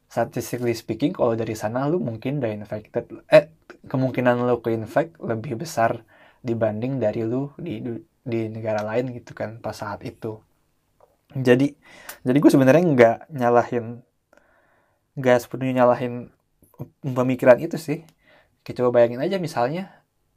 statistically 0.09 0.73
speaking 0.73 1.13
kalau 1.13 1.37
dari 1.37 1.53
sana 1.53 1.85
lu 1.85 2.01
mungkin 2.01 2.41
udah 2.41 2.51
infected 2.51 3.05
eh 3.29 3.53
kemungkinan 3.85 4.41
lu 4.41 4.57
ke 4.63 4.73
infect 4.73 5.19
lebih 5.21 5.61
besar 5.61 6.01
dibanding 6.41 6.97
dari 6.97 7.21
lu 7.27 7.53
di 7.59 7.83
di 8.25 8.39
negara 8.49 8.81
lain 8.85 9.13
gitu 9.13 9.31
kan 9.37 9.59
pas 9.61 9.75
saat 9.75 10.01
itu. 10.05 10.39
Jadi 11.35 11.77
jadi 12.25 12.37
gue 12.41 12.51
sebenarnya 12.51 12.83
nggak 12.95 13.17
nyalahin 13.37 14.01
nggak 15.19 15.37
sepenuhnya 15.43 15.83
nyalahin 15.85 16.13
pemikiran 17.03 17.59
itu 17.61 17.77
sih. 17.77 17.99
Kita 18.65 18.85
coba 18.85 19.01
bayangin 19.01 19.21
aja 19.23 19.37
misalnya 19.41 19.83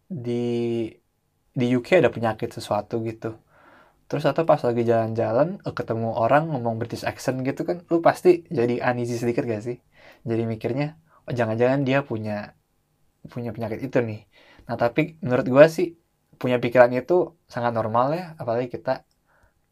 di 0.09 0.88
di 1.52 1.66
UK 1.76 2.00
ada 2.00 2.11
penyakit 2.12 2.49
sesuatu 2.52 3.00
gitu 3.04 3.37
terus 4.12 4.28
atau 4.28 4.45
pas 4.45 4.61
lagi 4.61 4.85
jalan-jalan 4.85 5.49
eh, 5.64 5.73
ketemu 5.73 6.12
orang 6.12 6.52
ngomong 6.52 6.76
British 6.76 7.00
accent 7.09 7.40
gitu 7.49 7.64
kan 7.64 7.81
lu 7.88 8.04
pasti 8.04 8.45
jadi 8.52 8.85
uneasy 8.85 9.16
sedikit 9.16 9.49
gak 9.49 9.64
sih? 9.64 9.81
Jadi 10.28 10.42
mikirnya 10.45 11.00
oh 11.25 11.33
jangan-jangan 11.33 11.81
dia 11.88 12.04
punya 12.04 12.52
punya 13.33 13.57
penyakit 13.57 13.81
itu 13.88 13.99
nih. 14.04 14.21
Nah 14.69 14.76
tapi 14.76 15.16
menurut 15.25 15.47
gue 15.49 15.64
sih 15.73 15.88
punya 16.37 16.61
pikiran 16.61 16.92
itu 16.92 17.40
sangat 17.49 17.73
normal 17.73 18.07
ya 18.12 18.25
apalagi 18.37 18.69
kita 18.69 19.09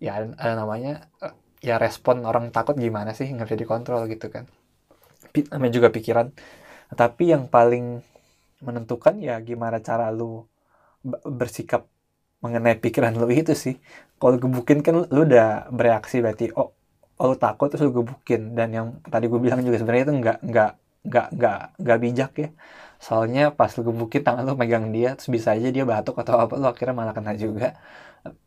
ya 0.01 0.25
ada 0.25 0.57
namanya 0.57 1.13
eh, 1.21 1.37
ya 1.61 1.77
respon 1.77 2.25
orang 2.25 2.49
takut 2.57 2.81
gimana 2.81 3.13
sih 3.13 3.29
nggak 3.29 3.45
bisa 3.45 3.61
dikontrol 3.61 4.09
gitu 4.09 4.33
kan. 4.33 4.49
Namanya 5.53 5.73
juga 5.77 5.89
pikiran. 5.93 6.33
Tapi 6.97 7.25
yang 7.37 7.45
paling 7.53 8.01
menentukan 8.65 9.21
ya 9.21 9.37
gimana 9.45 9.85
cara 9.85 10.09
lu 10.09 10.49
bersikap 11.41 11.85
mengenai 12.45 12.77
pikiran 12.85 13.13
lu 13.21 13.27
itu 13.41 13.53
sih. 13.65 13.75
Kalau 14.21 14.37
gebukin 14.43 14.79
kan 14.87 14.93
lu 15.01 15.05
udah 15.27 15.69
bereaksi 15.79 16.17
berarti 16.25 16.45
oh, 16.59 16.69
oh 17.21 17.25
lu 17.31 17.37
takut 17.45 17.67
terus 17.71 17.83
lu 17.87 17.93
gebukin. 17.99 18.41
Dan 18.59 18.69
yang 18.77 18.87
tadi 19.13 19.25
gue 19.33 19.41
bilang 19.45 19.61
juga 19.67 19.77
sebenarnya 19.81 20.05
itu 20.09 20.15
nggak 20.23 20.39
nggak 20.51 20.71
nggak 21.09 21.27
nggak 21.37 21.57
nggak 21.83 21.99
bijak 22.05 22.31
ya. 22.43 22.49
Soalnya 23.07 23.41
pas 23.59 23.71
lu 23.77 23.83
gebukin 23.89 24.23
tangan 24.27 24.43
lu 24.49 24.55
megang 24.63 24.87
dia 24.97 25.09
terus 25.17 25.31
bisa 25.37 25.49
aja 25.57 25.69
dia 25.77 25.85
batuk 25.93 26.15
atau 26.23 26.35
apa 26.45 26.55
lu 26.61 26.67
akhirnya 26.73 26.95
malah 27.01 27.15
kena 27.17 27.33
juga. 27.45 27.67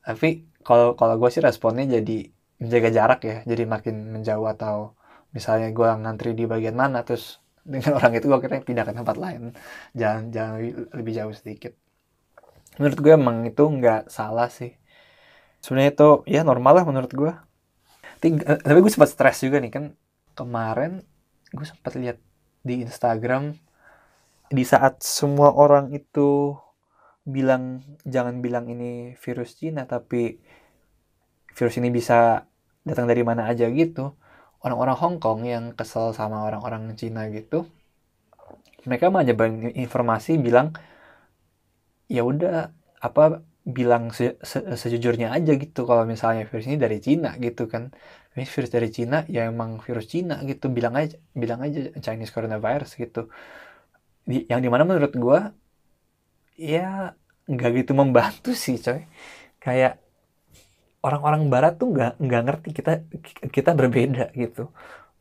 Tapi 0.06 0.28
kalau 0.68 0.88
kalau 1.00 1.16
gue 1.22 1.30
sih 1.34 1.42
responnya 1.48 1.86
jadi 1.98 2.14
menjaga 2.62 2.90
jarak 2.98 3.20
ya. 3.30 3.36
Jadi 3.52 3.64
makin 3.74 3.96
menjauh 4.16 4.48
atau 4.54 4.76
misalnya 5.36 5.68
gue 5.78 5.88
ngantri 6.02 6.30
di 6.40 6.44
bagian 6.54 6.76
mana 6.82 6.98
terus 7.08 7.24
dengan 7.74 7.92
orang 7.98 8.12
itu 8.18 8.26
gue 8.30 8.38
akhirnya 8.40 8.62
pindah 8.68 8.86
ke 8.88 8.94
tempat 9.00 9.18
lain. 9.24 9.42
Jangan 10.00 10.24
jangan 10.36 10.54
lebih 10.98 11.14
jauh 11.18 11.34
sedikit 11.40 11.74
menurut 12.80 12.98
gue 13.00 13.13
emang 13.13 13.38
itu 13.48 13.63
nggak 13.63 14.10
salah 14.10 14.50
sih. 14.50 14.74
Sebenarnya 15.63 15.92
itu 15.96 16.10
ya 16.27 16.42
normal 16.44 16.82
lah 16.82 16.86
menurut 16.88 17.12
gue. 17.12 17.34
Eh, 18.24 18.60
tapi 18.63 18.77
gue 18.80 18.92
sempat 18.92 19.12
stres 19.12 19.44
juga 19.44 19.60
nih 19.63 19.72
kan. 19.72 19.86
Kemarin 20.34 21.01
gue 21.53 21.65
sempat 21.68 21.94
lihat 22.00 22.18
di 22.65 22.82
Instagram 22.82 23.53
di 24.50 24.63
saat 24.65 25.01
semua 25.01 25.53
orang 25.53 25.94
itu 25.94 26.58
bilang 27.24 27.82
jangan 28.03 28.44
bilang 28.44 28.68
ini 28.68 29.15
virus 29.15 29.56
Cina 29.56 29.88
tapi 29.88 30.38
virus 31.56 31.75
ini 31.80 31.88
bisa 31.94 32.44
datang 32.84 33.06
dari 33.08 33.24
mana 33.24 33.48
aja 33.48 33.70
gitu. 33.70 34.18
Orang-orang 34.63 34.96
Hong 34.96 35.18
Kong 35.20 35.44
yang 35.44 35.75
kesel 35.75 36.15
sama 36.15 36.48
orang-orang 36.48 36.96
Cina 36.96 37.27
gitu 37.27 37.68
mereka 38.84 39.08
malah 39.08 39.25
nyebarin 39.27 39.72
informasi 39.74 40.36
bilang 40.39 40.75
ya 42.15 42.22
udah 42.32 42.53
apa 43.08 43.24
bilang 43.77 44.03
se 44.17 44.25
se 44.51 44.58
sejujurnya 44.82 45.27
aja 45.38 45.51
gitu 45.63 45.79
kalau 45.89 46.03
misalnya 46.13 46.43
virus 46.50 46.65
ini 46.70 46.77
dari 46.86 46.98
Cina 47.05 47.29
gitu 47.46 47.63
kan. 47.74 47.84
Ini 48.36 48.46
virus 48.53 48.72
dari 48.75 48.89
Cina 48.96 49.17
ya 49.36 49.41
emang 49.51 49.72
virus 49.86 50.05
Cina 50.13 50.36
gitu. 50.50 50.65
Bilang 50.77 50.93
aja 51.01 51.15
bilang 51.41 51.60
aja 51.65 51.79
Chinese 52.05 52.34
coronavirus 52.36 52.91
gitu. 53.03 53.20
Di, 54.29 54.38
yang 54.51 54.60
di 54.63 54.70
mana 54.72 54.84
menurut 54.88 55.13
gue 55.15 55.39
ya 56.58 57.13
nggak 57.50 57.72
gitu 57.84 57.91
membantu 58.01 58.50
sih 58.63 58.77
coy. 58.86 59.01
Kayak 59.63 59.93
orang-orang 61.08 61.41
Barat 61.53 61.74
tuh 61.79 61.88
nggak 61.93 62.12
nggak 62.25 62.41
ngerti 62.48 62.70
kita 62.77 62.91
kita 63.55 63.72
berbeda 63.79 64.32
gitu 64.41 64.72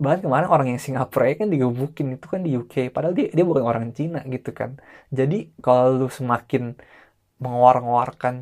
bahkan 0.02 0.20
kemarin 0.26 0.48
orang 0.54 0.66
yang 0.72 0.80
Singapura 0.86 1.24
ya 1.30 1.34
kan 1.40 1.48
digebukin 1.54 2.06
itu 2.16 2.26
kan 2.32 2.40
di 2.46 2.50
UK 2.60 2.74
padahal 2.94 3.14
dia 3.18 3.26
dia 3.36 3.44
bukan 3.50 3.64
orang 3.70 3.84
Cina 3.98 4.18
gitu 4.34 4.50
kan. 4.60 4.70
Jadi 5.18 5.34
kalau 5.64 5.84
lu 5.98 6.08
semakin 6.18 6.62
mengawar-ngawarkan 7.42 8.34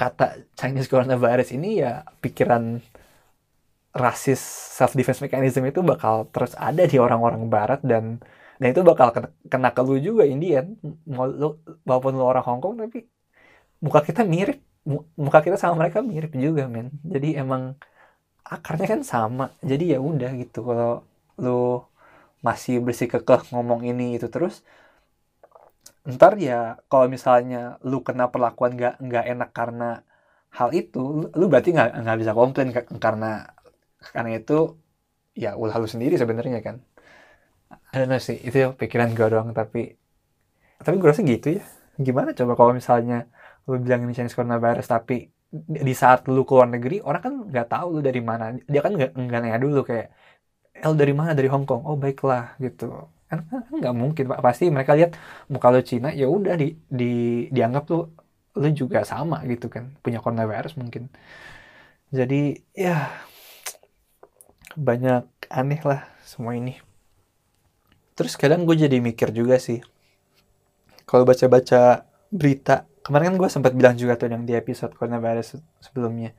kata 0.00 0.24
Chinese 0.58 0.88
coronavirus 0.92 1.48
ini 1.56 1.82
ya 1.82 2.06
pikiran 2.22 2.62
rasis 3.90 4.38
self 4.78 4.92
defense 4.98 5.20
mechanism 5.24 5.62
itu 5.66 5.80
bakal 5.82 6.14
terus 6.30 6.52
ada 6.54 6.82
di 6.86 6.96
orang-orang 7.04 7.42
barat 7.54 7.80
dan 7.82 8.04
dan 8.60 8.68
itu 8.72 8.82
bakal 8.90 9.08
kena, 9.14 9.28
kena 9.52 9.68
ke 9.76 9.80
lu 9.86 9.96
juga 9.98 10.22
Indian. 10.28 10.64
Mau 11.08 11.26
lu 11.26 11.46
walaupun 11.88 12.12
lu 12.18 12.24
orang 12.30 12.44
Hong 12.46 12.60
Kong 12.62 12.74
tapi 12.82 12.98
muka 13.84 14.00
kita 14.08 14.22
mirip. 14.34 14.58
Muka 15.24 15.38
kita 15.44 15.56
sama 15.60 15.74
mereka 15.80 15.98
mirip 16.04 16.32
juga 16.44 16.62
men. 16.74 16.88
Jadi 17.04 17.28
emang 17.42 17.62
akarnya 18.44 18.86
kan 18.92 19.00
sama. 19.12 19.44
Jadi 19.70 19.84
ya 19.94 19.98
udah 20.00 20.30
gitu 20.42 20.58
kalau 20.68 21.04
lu 21.40 21.84
masih 22.46 22.80
bersikukuh 22.86 23.40
ngomong 23.52 23.84
ini 23.84 24.16
itu 24.16 24.26
terus 24.32 24.64
ntar 26.08 26.32
ya 26.40 26.80
kalau 26.90 27.06
misalnya 27.14 27.76
lu 27.84 28.00
kena 28.06 28.24
perlakuan 28.32 28.72
nggak 28.76 28.94
nggak 29.06 29.24
enak 29.32 29.50
karena 29.52 29.84
hal 30.58 30.70
itu 30.80 31.28
lu, 31.38 31.44
berarti 31.52 31.70
nggak 31.76 31.88
nggak 32.02 32.18
bisa 32.20 32.32
komplain 32.38 32.68
karena 33.04 33.26
karena 34.14 34.30
itu 34.40 34.52
ya 35.36 35.50
ulah 35.60 35.76
lu 35.82 35.88
sendiri 35.94 36.14
sebenarnya 36.22 36.60
kan. 36.66 36.76
Ada 37.94 38.18
sih? 38.22 38.38
Itu 38.46 38.74
pikiran 38.80 39.14
gue 39.18 39.26
doang 39.30 39.50
tapi 39.54 39.94
tapi 40.84 40.94
gue 41.00 41.08
rasa 41.10 41.22
gitu 41.26 41.48
ya. 41.60 41.64
Gimana 42.06 42.30
coba 42.38 42.52
kalau 42.58 42.72
misalnya 42.80 43.28
lu 43.68 43.76
bilang 43.84 44.00
ini 44.04 44.12
Chinese 44.16 44.34
coronavirus 44.38 44.86
tapi 44.88 45.28
di 45.86 45.94
saat 46.02 46.26
lu 46.30 46.42
keluar 46.48 46.68
negeri 46.70 47.02
orang 47.02 47.22
kan 47.26 47.34
nggak 47.50 47.68
tahu 47.74 47.86
lu 47.98 48.00
dari 48.08 48.22
mana. 48.22 48.44
Dia 48.72 48.80
kan 48.84 48.92
nggak 48.94 49.40
nanya 49.42 49.58
dulu 49.58 49.82
kayak 49.88 50.06
El 50.84 50.94
dari 51.00 51.12
mana? 51.18 51.32
Dari 51.38 51.48
Hong 51.52 51.66
Kong. 51.68 51.82
Oh 51.88 51.96
baiklah 51.98 52.56
gitu. 52.62 52.86
Kan, 53.30 53.38
kan 53.50 53.62
nggak 53.80 53.94
mungkin. 53.96 54.24
Pak 54.30 54.40
pasti 54.46 54.64
mereka 54.70 54.92
lihat 54.98 55.10
muka 55.52 55.68
lu 55.74 55.82
Cina 55.82 56.08
ya 56.14 56.26
udah 56.30 56.54
di, 56.58 56.74
di 56.86 57.12
dianggap 57.54 57.82
tuh 57.90 58.02
lu 58.60 58.68
juga 58.74 59.02
sama 59.06 59.42
gitu 59.50 59.66
kan. 59.70 59.84
Punya 60.02 60.18
coronavirus 60.24 60.74
mungkin. 60.80 61.10
Jadi 62.10 62.58
ya 62.74 63.10
banyak 64.74 65.24
aneh 65.50 65.80
lah 65.82 66.06
semua 66.26 66.54
ini. 66.54 66.78
Terus 68.14 68.34
kadang 68.38 68.66
gue 68.68 68.76
jadi 68.76 68.98
mikir 69.00 69.32
juga 69.34 69.56
sih 69.58 69.80
kalau 71.10 71.26
baca-baca 71.26 72.06
berita 72.30 72.86
kemarin 73.06 73.32
kan 73.32 73.36
gue 73.40 73.50
sempat 73.50 73.72
bilang 73.76 73.94
juga 73.96 74.16
tuh 74.20 74.28
yang 74.30 74.44
di 74.44 74.54
episode 74.56 74.92
coronavirus 74.96 75.60
sebelumnya. 75.80 76.36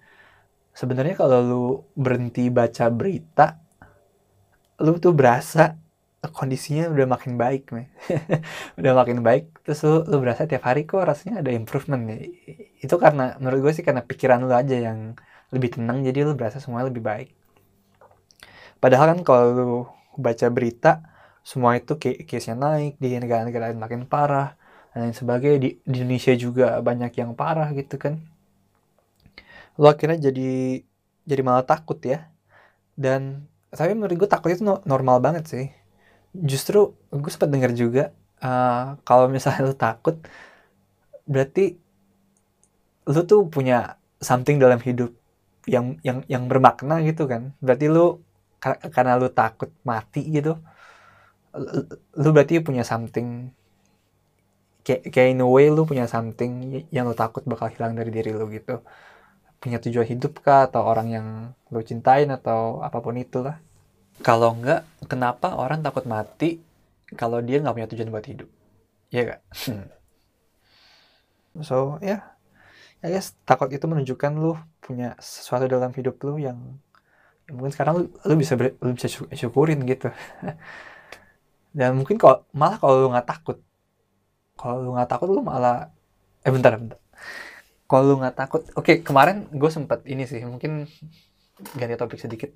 Sebenarnya 0.72 1.16
kalau 1.20 1.40
lu 1.44 1.66
berhenti 1.98 2.48
baca 2.48 2.88
berita 2.88 3.60
lu 4.82 4.98
tuh 4.98 5.14
berasa 5.14 5.78
kondisinya 6.34 6.90
udah 6.90 7.06
makin 7.06 7.34
baik 7.38 7.70
nih 7.74 7.88
udah 8.82 8.94
makin 8.98 9.26
baik 9.26 9.62
terus 9.66 9.82
lu, 9.86 10.06
lu 10.06 10.18
berasa 10.22 10.46
tiap 10.50 10.66
hari 10.66 10.86
kok 10.86 11.02
rasanya 11.02 11.42
ada 11.42 11.50
improvement 11.54 12.02
nih 12.02 12.30
itu 12.82 12.96
karena 12.98 13.38
menurut 13.42 13.70
gue 13.70 13.74
sih 13.78 13.86
karena 13.86 14.02
pikiran 14.06 14.42
lu 14.46 14.54
aja 14.54 14.74
yang 14.74 15.18
lebih 15.52 15.78
tenang 15.78 16.02
jadi 16.02 16.24
lu 16.26 16.34
berasa 16.34 16.58
semuanya 16.64 16.88
lebih 16.90 17.04
baik. 17.04 17.30
Padahal 18.82 19.14
kan 19.14 19.20
kalau 19.22 19.46
lu 19.54 19.72
baca 20.18 20.48
berita 20.50 21.04
semua 21.44 21.78
itu 21.78 21.98
case-nya 22.00 22.56
naik 22.58 22.98
di 22.98 23.18
negara-negara 23.18 23.72
lain 23.72 23.80
makin 23.82 24.02
parah 24.08 24.56
dan 24.92 24.98
lain 25.08 25.16
sebagainya. 25.16 25.60
Di, 25.60 25.70
di 25.84 25.98
Indonesia 26.04 26.34
juga 26.36 26.68
banyak 26.84 27.12
yang 27.18 27.32
parah 27.36 27.70
gitu 27.76 27.96
kan. 28.00 28.20
Lu 29.80 29.88
akhirnya 29.88 30.32
jadi 30.32 30.82
jadi 31.26 31.42
malah 31.42 31.66
takut 31.66 32.00
ya. 32.04 32.28
Dan 32.96 33.48
tapi 33.72 33.96
menurut 33.96 34.16
gue 34.20 34.30
takut 34.30 34.52
itu 34.52 34.64
normal 34.64 35.24
banget 35.24 35.44
sih. 35.48 35.66
Justru 36.36 36.96
gue 37.12 37.32
sempat 37.32 37.52
dengar 37.52 37.72
juga 37.76 38.12
uh, 38.44 39.00
kalau 39.08 39.28
misalnya 39.32 39.72
lu 39.72 39.76
takut 39.76 40.20
berarti 41.28 41.80
lu 43.08 43.22
tuh 43.26 43.48
punya 43.48 43.98
something 44.22 44.62
dalam 44.62 44.78
hidup 44.84 45.12
yang 45.66 45.98
yang 46.04 46.24
yang 46.28 46.44
bermakna 46.52 47.00
gitu 47.08 47.26
kan. 47.32 47.56
Berarti 47.64 47.88
lu 47.88 48.20
karena 48.94 49.18
lu 49.18 49.32
takut 49.34 49.74
mati 49.82 50.22
gitu 50.30 50.62
lu 52.16 52.30
berarti 52.32 52.64
punya 52.64 52.84
something 52.88 53.52
kayak 54.86 55.02
kayak 55.14 55.30
in 55.38 55.42
a 55.44 55.48
way 55.48 55.70
lu 55.70 55.86
punya 55.86 56.06
something 56.10 56.84
yang 56.90 57.06
lu 57.10 57.16
takut 57.16 57.46
bakal 57.46 57.70
hilang 57.70 57.94
dari 57.94 58.10
diri 58.10 58.32
lu 58.34 58.50
gitu 58.50 58.82
punya 59.62 59.78
tujuan 59.78 60.08
hidup 60.10 60.42
kah 60.42 60.66
atau 60.70 60.82
orang 60.82 61.08
yang 61.14 61.28
lu 61.70 61.82
cintain 61.86 62.28
atau 62.34 62.82
apa 62.82 62.98
pun 62.98 63.14
itulah 63.18 63.62
kalau 64.22 64.54
enggak, 64.54 64.86
kenapa 65.10 65.58
orang 65.58 65.82
takut 65.82 66.06
mati 66.06 66.62
kalau 67.18 67.42
dia 67.42 67.58
nggak 67.58 67.74
punya 67.74 67.90
tujuan 67.90 68.14
buat 68.14 68.26
hidup? 68.30 68.50
Iya 69.10 69.22
gak? 69.34 69.42
Hmm. 69.66 69.88
So, 71.66 71.98
ya. 72.00 72.08
Yeah. 72.08 72.22
I 73.02 73.18
guess 73.18 73.34
takut 73.50 73.74
itu 73.74 73.82
menunjukkan 73.90 74.32
lu 74.38 74.54
punya 74.78 75.18
sesuatu 75.18 75.66
dalam 75.66 75.90
hidup 75.90 76.22
lu 76.22 76.38
yang, 76.38 76.78
yang 77.50 77.54
mungkin 77.58 77.74
sekarang 77.74 77.94
lu, 77.98 78.04
lu 78.14 78.34
bisa 78.38 78.54
ber, 78.54 78.78
lu 78.78 78.94
bisa 78.94 79.10
syukurin 79.34 79.82
gitu. 79.90 80.14
Dan 81.78 81.98
mungkin 81.98 82.22
kalau 82.22 82.46
malah 82.54 82.78
kalau 82.78 83.02
lu 83.02 83.08
nggak 83.10 83.26
takut, 83.26 83.58
kalau 84.62 84.78
lu 84.86 84.90
nggak 84.94 85.10
takut 85.10 85.28
lu 85.34 85.42
malah 85.42 85.90
eh 86.46 86.54
bentar 86.54 86.78
bentar. 86.78 87.02
Kalau 87.90 88.04
lu 88.06 88.16
nggak 88.22 88.38
takut, 88.38 88.62
oke 88.78 88.86
okay, 88.86 88.96
kemarin 89.02 89.50
gue 89.50 89.72
sempet 89.74 90.06
ini 90.06 90.24
sih 90.30 90.46
mungkin 90.46 90.86
ganti 91.76 91.96
topik 91.98 92.22
sedikit. 92.22 92.54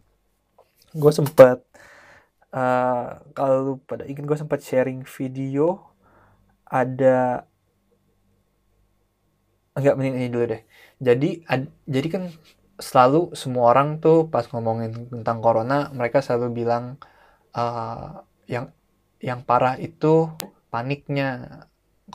Gue 0.94 1.12
sempat 1.12 1.66
uh, 2.54 3.20
kalau 3.34 3.82
pada 3.90 4.06
ingin 4.06 4.30
gue 4.30 4.38
sempat 4.38 4.62
sharing 4.62 5.02
video 5.04 5.82
ada 6.70 7.50
enggak 9.76 9.98
menit 10.00 10.14
ini 10.16 10.28
dulu 10.32 10.46
deh. 10.56 10.62
Jadi 11.02 11.44
ad, 11.50 11.68
jadi 11.90 12.08
kan 12.08 12.24
selalu 12.80 13.36
semua 13.36 13.72
orang 13.72 14.00
tuh 14.04 14.28
pas 14.28 14.48
ngomongin 14.52 15.08
tentang 15.12 15.40
corona 15.40 15.92
mereka 15.96 16.20
selalu 16.20 16.64
bilang 16.64 17.00
uh, 17.56 18.24
yang 18.48 18.72
yang 19.24 19.44
parah 19.48 19.80
itu 19.80 20.32
paniknya 20.72 21.28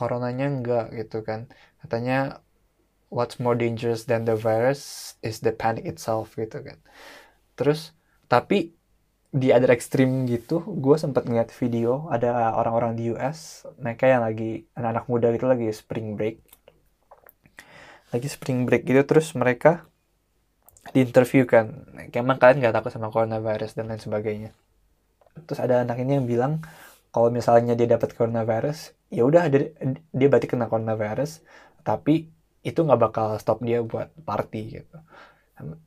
coronanya 0.01 0.49
enggak 0.49 0.89
gitu 0.97 1.21
kan. 1.21 1.45
Katanya 1.85 2.41
what's 3.13 3.37
more 3.37 3.53
dangerous 3.53 4.09
than 4.09 4.25
the 4.25 4.33
virus 4.33 5.13
is 5.21 5.45
the 5.45 5.53
panic 5.53 5.85
itself 5.85 6.33
gitu 6.33 6.65
kan. 6.65 6.81
Terus 7.53 7.93
tapi 8.25 8.73
di 9.31 9.53
other 9.53 9.71
extreme 9.71 10.27
gitu 10.27 10.59
gue 10.59 10.95
sempat 10.99 11.23
ngeliat 11.23 11.55
video 11.55 12.11
ada 12.11 12.51
orang-orang 12.51 12.99
di 12.99 13.15
US 13.15 13.63
mereka 13.79 14.03
yang 14.03 14.27
lagi 14.27 14.67
anak-anak 14.75 15.05
muda 15.07 15.27
gitu 15.31 15.45
lagi 15.45 15.69
spring 15.69 16.17
break. 16.17 16.41
Lagi 18.11 18.27
spring 18.27 18.65
break 18.65 18.89
gitu 18.89 19.05
terus 19.05 19.31
mereka 19.37 19.85
di 20.91 21.05
interview 21.05 21.45
kan 21.45 21.85
emang 22.11 22.41
kalian 22.41 22.57
nggak 22.57 22.73
takut 22.73 22.91
sama 22.91 23.13
coronavirus 23.13 23.77
dan 23.77 23.87
lain 23.87 24.01
sebagainya. 24.01 24.51
Terus 25.47 25.59
ada 25.63 25.85
anak 25.87 26.01
ini 26.01 26.19
yang 26.19 26.27
bilang 26.27 26.59
kalau 27.11 27.29
misalnya 27.29 27.75
dia 27.75 27.87
dapat 27.91 28.15
coronavirus 28.15 28.95
ya 29.11 29.27
udah 29.27 29.51
dia, 29.51 29.75
dia 30.15 30.27
berarti 30.31 30.47
kena 30.47 30.71
coronavirus 30.71 31.43
tapi 31.83 32.31
itu 32.63 32.79
nggak 32.79 33.01
bakal 33.01 33.27
stop 33.41 33.59
dia 33.65 33.83
buat 33.83 34.13
party 34.23 34.61
gitu. 34.79 34.97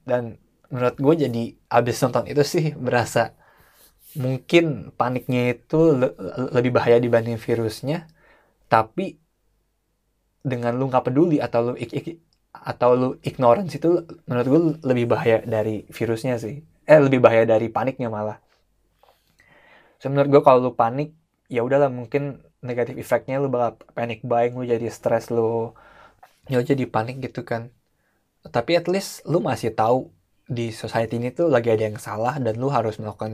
Dan 0.05 0.37
menurut 0.71 0.97
gue 0.99 1.15
jadi 1.27 1.43
abis 1.71 1.97
nonton 2.03 2.25
itu 2.31 2.43
sih 2.45 2.67
berasa 2.75 3.33
mungkin 4.15 4.95
paniknya 4.95 5.59
itu 5.59 5.79
le 5.95 6.15
lebih 6.55 6.71
bahaya 6.71 7.03
dibanding 7.03 7.35
virusnya 7.35 8.07
tapi 8.71 9.19
dengan 10.45 10.77
lu 10.79 10.87
nggak 10.91 11.11
peduli 11.11 11.43
atau 11.43 11.73
lu 11.73 11.75
ik 11.75 11.91
ik 11.95 12.07
atau 12.55 12.91
lu 12.95 13.09
ignorance 13.27 13.75
itu 13.75 14.07
menurut 14.31 14.47
gue 14.47 14.61
lebih 14.87 15.07
bahaya 15.11 15.43
dari 15.43 15.89
virusnya 15.91 16.39
sih. 16.39 16.63
Eh 16.85 17.01
lebih 17.01 17.19
bahaya 17.25 17.49
dari 17.49 17.67
paniknya 17.73 18.13
malah 18.13 18.39
so, 20.05 20.13
menurut 20.13 20.29
gue 20.33 20.43
kalau 20.47 20.59
lu 20.67 20.73
panik 20.81 21.09
ya 21.49 21.61
udahlah 21.67 21.89
mungkin 21.89 22.23
negatif 22.69 22.95
efeknya 23.05 23.35
lu 23.43 23.49
bakal 23.55 23.71
panic 23.97 24.21
buying 24.31 24.53
lu 24.59 24.65
jadi 24.69 24.87
stres 24.93 25.25
lu 25.33 25.73
ya 26.53 26.61
jadi 26.71 26.85
panik 26.95 27.17
gitu 27.25 27.41
kan 27.51 27.63
tapi 28.55 28.77
at 28.81 28.87
least 28.93 29.25
lu 29.33 29.39
masih 29.41 29.73
tahu 29.81 30.13
di 30.57 30.69
society 30.83 31.17
ini 31.21 31.29
tuh 31.39 31.47
lagi 31.55 31.69
ada 31.73 31.85
yang 31.89 31.97
salah 32.09 32.37
dan 32.45 32.55
lu 32.63 32.69
harus 32.77 33.01
melakukan 33.01 33.33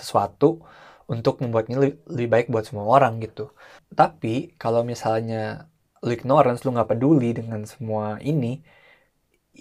sesuatu 0.00 0.64
untuk 1.12 1.34
membuatnya 1.42 1.76
lebih, 1.82 1.96
lebih 2.16 2.28
baik 2.34 2.46
buat 2.52 2.64
semua 2.68 2.84
orang 2.96 3.20
gitu. 3.24 3.52
Tapi 4.00 4.56
kalau 4.62 4.82
misalnya 4.92 5.68
lu 6.04 6.10
ignorance, 6.16 6.64
lu 6.64 6.70
nggak 6.74 6.90
peduli 6.96 7.26
dengan 7.38 7.62
semua 7.72 8.18
ini, 8.30 8.46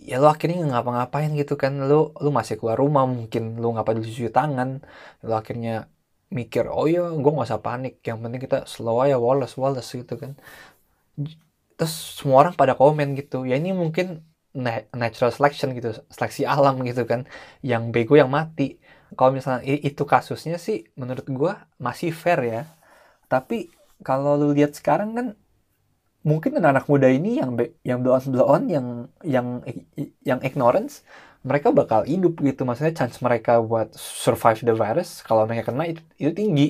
ya 0.09 0.13
lu 0.21 0.27
akhirnya 0.33 0.55
nggak 0.59 0.71
ngapa-ngapain 0.73 1.29
gitu 1.41 1.53
kan. 1.63 1.73
Lu 1.89 1.95
lu 2.23 2.29
masih 2.37 2.55
keluar 2.59 2.77
rumah 2.83 3.03
mungkin 3.15 3.43
lu 3.61 3.65
nggak 3.73 3.85
peduli 3.87 4.07
cuci 4.15 4.31
tangan, 4.37 4.69
lu 5.25 5.31
akhirnya 5.39 5.71
mikir 6.39 6.63
oh 6.67 6.85
ya 6.95 7.01
gue 7.23 7.31
nggak 7.33 7.47
usah 7.49 7.63
panik 7.67 7.93
yang 8.07 8.19
penting 8.23 8.41
kita 8.45 8.57
slow 8.73 8.97
aja 9.03 9.17
Wallace 9.25 9.55
Wallace 9.61 9.91
gitu 10.01 10.15
kan. 10.21 10.31
Terus 11.77 11.93
semua 12.19 12.37
orang 12.47 12.55
pada 12.61 12.73
komen 12.81 13.07
gitu 13.19 13.37
ya 13.49 13.55
ini 13.61 13.71
mungkin 13.75 14.23
natural 15.01 15.31
selection 15.35 15.69
gitu 15.77 15.89
seleksi 16.15 16.43
alam 16.47 16.75
gitu 16.89 17.03
kan. 17.11 17.21
Yang 17.71 17.83
bego 17.93 18.13
yang 18.21 18.31
mati. 18.31 18.79
Kalau 19.17 19.31
misalnya 19.37 19.63
itu 19.63 20.03
kasusnya 20.03 20.57
sih 20.59 20.77
menurut 20.99 21.25
gue 21.39 21.53
masih 21.79 22.11
fair 22.11 22.39
ya. 22.43 22.61
Tapi 23.31 23.71
kalau 24.03 24.35
lu 24.39 24.47
lihat 24.57 24.75
sekarang 24.79 25.09
kan 25.17 25.27
mungkin 26.25 26.57
anak-anak 26.57 26.85
muda 26.89 27.07
ini 27.13 27.37
yang 27.37 27.53
yang 27.85 27.99
blow 28.01 28.17
on 28.17 28.25
on 28.41 28.63
yang 28.75 28.87
yang 29.21 29.47
yang 30.25 30.39
ignorance 30.41 31.05
mereka 31.45 31.69
bakal 31.69 32.01
hidup 32.09 32.41
gitu. 32.41 32.61
Maksudnya 32.67 32.93
chance 32.97 33.21
mereka 33.21 33.61
buat 33.61 33.93
survive 33.95 34.65
the 34.65 34.73
virus 34.73 35.21
kalau 35.21 35.45
mereka 35.45 35.69
kena 35.69 35.85
itu, 35.91 36.01
itu 36.17 36.31
tinggi. 36.33 36.67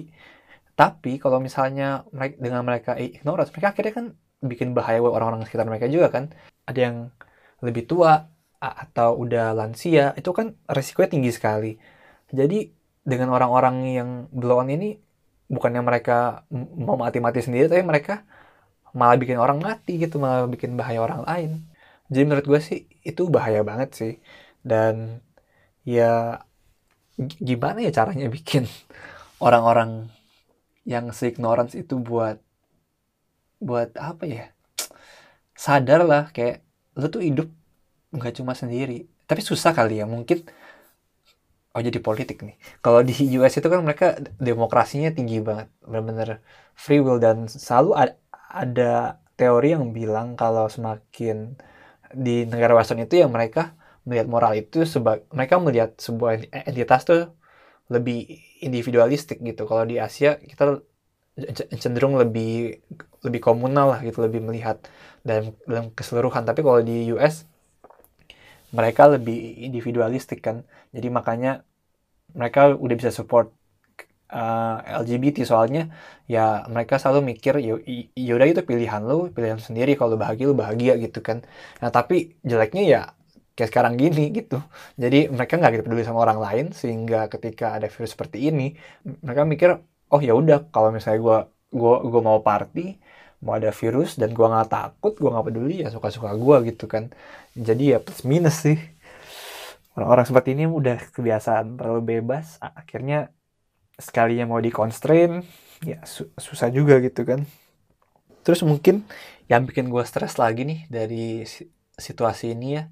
Tapi 0.76 1.18
kalau 1.24 1.40
misalnya 1.40 2.04
mereka 2.12 2.36
dengan 2.44 2.62
mereka 2.68 2.92
ignorance 3.00 3.52
mereka 3.56 3.68
akhirnya 3.72 3.94
kan 3.96 4.06
bikin 4.44 4.76
bahaya 4.78 5.00
buat 5.00 5.16
orang-orang 5.16 5.48
sekitar 5.48 5.66
mereka 5.72 5.88
juga 5.88 6.08
kan. 6.12 6.24
Ada 6.68 6.80
yang 6.92 6.98
lebih 7.64 7.88
tua 7.88 8.28
atau 8.60 9.10
udah 9.24 9.56
lansia 9.56 10.12
itu 10.20 10.30
kan 10.36 10.48
resikonya 10.68 11.10
tinggi 11.16 11.32
sekali. 11.32 11.72
Jadi 12.40 12.68
dengan 13.06 13.32
orang-orang 13.36 13.76
yang 13.88 14.10
blow 14.34 14.60
on 14.60 14.70
ini 14.74 15.00
bukannya 15.48 15.82
mereka 15.86 16.44
mau 16.88 16.98
mati-mati 16.98 17.40
sendiri 17.46 17.70
tapi 17.70 17.86
mereka 17.86 18.26
malah 18.98 19.16
bikin 19.22 19.38
orang 19.38 19.60
mati 19.62 20.02
gitu 20.02 20.18
malah 20.20 20.50
bikin 20.50 20.76
bahaya 20.80 21.00
orang 21.06 21.22
lain. 21.24 21.52
Jadi 22.12 22.24
menurut 22.28 22.46
gue 22.52 22.60
sih 22.60 22.80
itu 23.06 23.22
bahaya 23.32 23.62
banget 23.70 23.90
sih 24.00 24.14
dan 24.66 25.22
ya 25.86 26.42
gimana 27.50 27.80
ya 27.86 27.92
caranya 27.96 28.28
bikin 28.28 28.68
orang-orang 29.46 30.12
yang 30.86 31.10
si 31.18 31.34
ignorance 31.34 31.74
itu 31.78 31.96
buat 31.98 32.38
buat 33.62 33.90
apa 33.98 34.24
ya? 34.28 34.46
Sadar 35.56 36.02
lah 36.06 36.24
kayak 36.36 36.62
lu 37.00 37.08
tuh 37.08 37.24
hidup 37.24 37.48
nggak 38.16 38.34
cuma 38.42 38.54
sendiri. 38.58 39.08
Tapi 39.30 39.42
susah 39.42 39.72
kali 39.78 40.02
ya 40.02 40.06
mungkin 40.06 40.46
oh 41.76 41.82
jadi 41.84 42.00
politik 42.00 42.38
nih. 42.46 42.56
Kalau 42.84 43.02
di 43.08 43.14
US 43.40 43.54
itu 43.60 43.68
kan 43.74 43.82
mereka 43.88 44.06
demokrasinya 44.40 45.10
tinggi 45.18 45.40
banget 45.44 45.68
benar-benar 45.84 46.30
free 46.76 47.02
will 47.04 47.20
dan 47.22 47.48
selalu 47.48 47.92
ada 48.62 49.20
teori 49.36 49.76
yang 49.76 49.92
bilang 49.92 50.40
kalau 50.40 50.72
semakin 50.72 51.60
di 52.16 52.48
negara 52.48 52.72
western 52.78 53.04
itu 53.04 53.20
yang 53.20 53.32
mereka 53.36 53.76
melihat 54.06 54.28
moral 54.30 54.54
itu 54.58 54.86
sebagai 54.86 55.26
mereka 55.34 55.58
melihat 55.58 55.92
sebuah 55.98 56.46
entitas 56.70 57.02
tuh 57.06 57.34
lebih 57.90 58.26
individualistik 58.62 59.42
gitu. 59.42 59.66
Kalau 59.70 59.86
di 59.86 59.98
Asia 60.02 60.38
kita 60.42 60.82
cenderung 61.82 62.16
lebih 62.16 62.80
lebih 63.26 63.42
komunal 63.44 63.98
lah 63.98 64.00
gitu 64.06 64.24
lebih 64.24 64.40
melihat 64.40 64.80
dalam 65.26 65.52
dalam 65.68 65.92
keseluruhan. 65.92 66.46
Tapi 66.48 66.62
kalau 66.62 66.80
di 66.86 67.12
US 67.14 67.46
mereka 68.72 69.10
lebih 69.10 69.66
individualistik 69.66 70.42
kan. 70.42 70.66
Jadi 70.96 71.08
makanya 71.12 71.66
mereka 72.34 72.74
udah 72.74 72.96
bisa 72.98 73.12
support 73.14 73.52
uh, 74.32 74.82
eh, 74.82 75.02
LGBT 75.06 75.46
soalnya 75.46 75.94
ya 76.26 76.66
mereka 76.68 76.98
selalu 76.98 77.36
mikir 77.36 77.62
ya 77.62 77.78
yaudah 78.18 78.48
itu 78.50 78.62
pilihan 78.66 79.02
lu 79.06 79.30
pilihan 79.32 79.60
sendiri. 79.62 79.94
Kalau 80.00 80.16
bahagia 80.18 80.46
lu 80.50 80.58
bahagia 80.58 80.98
gitu 80.98 81.20
kan. 81.22 81.46
Nah 81.84 81.90
tapi 81.94 82.36
jeleknya 82.42 82.84
ya 82.86 83.02
kayak 83.56 83.70
sekarang 83.72 83.94
gini 83.96 84.22
gitu. 84.38 84.60
Jadi 85.00 85.32
mereka 85.32 85.54
nggak 85.60 85.72
gitu 85.80 85.84
peduli 85.88 86.04
sama 86.08 86.20
orang 86.28 86.40
lain 86.46 86.66
sehingga 86.76 87.32
ketika 87.34 87.66
ada 87.80 87.88
virus 87.88 88.12
seperti 88.16 88.38
ini 88.52 88.76
mereka 89.24 89.42
mikir 89.48 89.70
oh 90.12 90.22
ya 90.22 90.34
udah 90.36 90.68
kalau 90.74 90.90
misalnya 90.96 91.20
gue 91.26 91.38
gue 91.80 91.94
gue 92.12 92.22
mau 92.28 92.40
party 92.44 92.86
mau 93.44 93.54
ada 93.60 93.72
virus 93.72 94.10
dan 94.20 94.30
gue 94.38 94.48
nggak 94.48 94.70
takut 94.72 95.14
gue 95.22 95.30
nggak 95.32 95.46
peduli 95.48 95.76
ya 95.84 95.88
suka 95.96 96.08
suka 96.12 96.30
gue 96.36 96.56
gitu 96.76 96.86
kan. 96.92 97.04
Jadi 97.56 97.84
ya 97.96 97.98
plus 98.04 98.22
minus 98.28 98.56
sih. 98.66 98.78
Orang-orang 99.96 100.26
seperti 100.28 100.50
ini 100.60 100.68
udah 100.68 100.98
kebiasaan 101.16 101.80
terlalu 101.80 102.20
bebas 102.20 102.60
akhirnya 102.60 103.32
sekalinya 103.96 104.44
mau 104.52 104.60
di 104.60 104.72
constrain 104.76 105.40
ya 105.88 106.04
su 106.04 106.28
susah 106.36 106.68
juga 106.68 107.00
gitu 107.00 107.24
kan. 107.24 107.48
Terus 108.44 108.62
mungkin 108.68 109.08
yang 109.48 109.64
bikin 109.64 109.88
gue 109.88 110.04
stres 110.04 110.36
lagi 110.36 110.68
nih 110.68 110.80
dari 110.92 111.48
situasi 111.96 112.52
ini 112.52 112.68
ya 112.76 112.84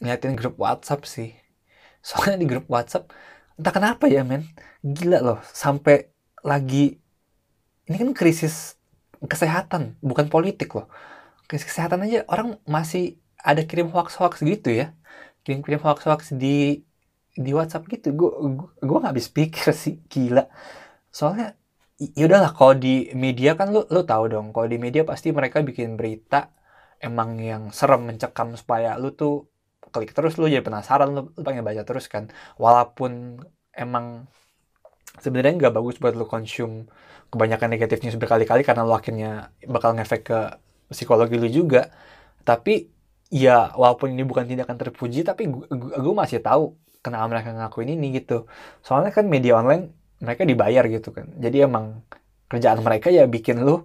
ngeliatin 0.00 0.36
grup 0.36 0.56
WhatsApp 0.60 1.04
sih. 1.08 1.32
Soalnya 2.04 2.42
di 2.42 2.46
grup 2.48 2.66
WhatsApp 2.68 3.10
entah 3.56 3.72
kenapa 3.72 4.06
ya 4.06 4.22
men. 4.22 4.44
Gila 4.84 5.18
loh 5.24 5.40
sampai 5.50 6.12
lagi 6.44 7.00
ini 7.86 7.96
kan 7.98 8.10
krisis 8.14 8.76
kesehatan 9.22 9.96
bukan 10.02 10.28
politik 10.28 10.74
loh. 10.76 10.86
Krisis 11.46 11.70
kesehatan 11.70 12.04
aja 12.04 12.26
orang 12.28 12.58
masih 12.66 13.18
ada 13.40 13.62
kirim 13.62 13.90
hoax-hoax 13.94 14.42
gitu 14.42 14.74
ya. 14.74 14.92
Kirim-kirim 15.46 15.78
hoax-hoax 15.78 16.34
di 16.34 16.82
di 17.36 17.50
WhatsApp 17.54 17.86
gitu. 17.88 18.12
Gue 18.12 18.30
gue 18.82 18.96
nggak 18.98 19.12
habis 19.14 19.30
pikir 19.30 19.70
sih 19.72 20.02
gila. 20.10 20.50
Soalnya 21.14 21.54
ya 21.96 22.28
udahlah 22.28 22.52
kalau 22.52 22.76
di 22.76 23.08
media 23.16 23.56
kan 23.56 23.72
lu 23.72 23.88
lu 23.88 24.04
tahu 24.04 24.28
dong 24.28 24.52
kalau 24.52 24.68
di 24.68 24.76
media 24.76 25.00
pasti 25.08 25.32
mereka 25.32 25.64
bikin 25.64 25.96
berita 25.96 26.52
emang 27.00 27.40
yang 27.40 27.72
serem 27.72 28.04
mencekam 28.04 28.52
supaya 28.52 29.00
lu 29.00 29.16
tuh 29.16 29.48
klik 29.96 30.12
terus 30.12 30.36
lu 30.36 30.46
jadi 30.46 30.60
penasaran 30.60 31.08
lu, 31.16 31.32
lu 31.32 31.42
pengen 31.42 31.64
baca 31.64 31.82
terus 31.88 32.06
kan. 32.12 32.28
Walaupun 32.60 33.40
emang 33.72 34.28
sebenarnya 35.20 35.56
nggak 35.56 35.74
bagus 35.74 35.96
buat 35.96 36.12
lu 36.12 36.28
konsum 36.28 36.84
kebanyakan 37.32 37.68
negatif 37.72 38.04
news 38.04 38.20
berkali-kali 38.20 38.62
karena 38.62 38.84
lu 38.84 38.92
akhirnya 38.92 39.50
bakal 39.66 39.96
ngefek 39.96 40.22
ke 40.28 40.38
psikologi 40.92 41.36
lu 41.40 41.48
juga. 41.48 41.88
Tapi 42.44 42.92
ya 43.32 43.74
walaupun 43.74 44.14
ini 44.14 44.22
bukan 44.22 44.46
tindakan 44.46 44.76
terpuji 44.78 45.26
tapi 45.26 45.50
gue 45.50 46.14
masih 46.14 46.38
tahu 46.44 46.78
kenapa 47.02 47.26
mereka 47.32 47.50
ngakuin 47.56 47.96
ini 47.96 48.20
gitu. 48.22 48.46
Soalnya 48.84 49.10
kan 49.10 49.26
media 49.26 49.58
online 49.58 49.90
mereka 50.22 50.42
dibayar 50.46 50.84
gitu 50.86 51.10
kan. 51.10 51.26
Jadi 51.40 51.66
emang 51.66 52.06
kerjaan 52.46 52.78
mereka 52.82 53.10
ya 53.10 53.26
bikin 53.26 53.62
lu 53.66 53.82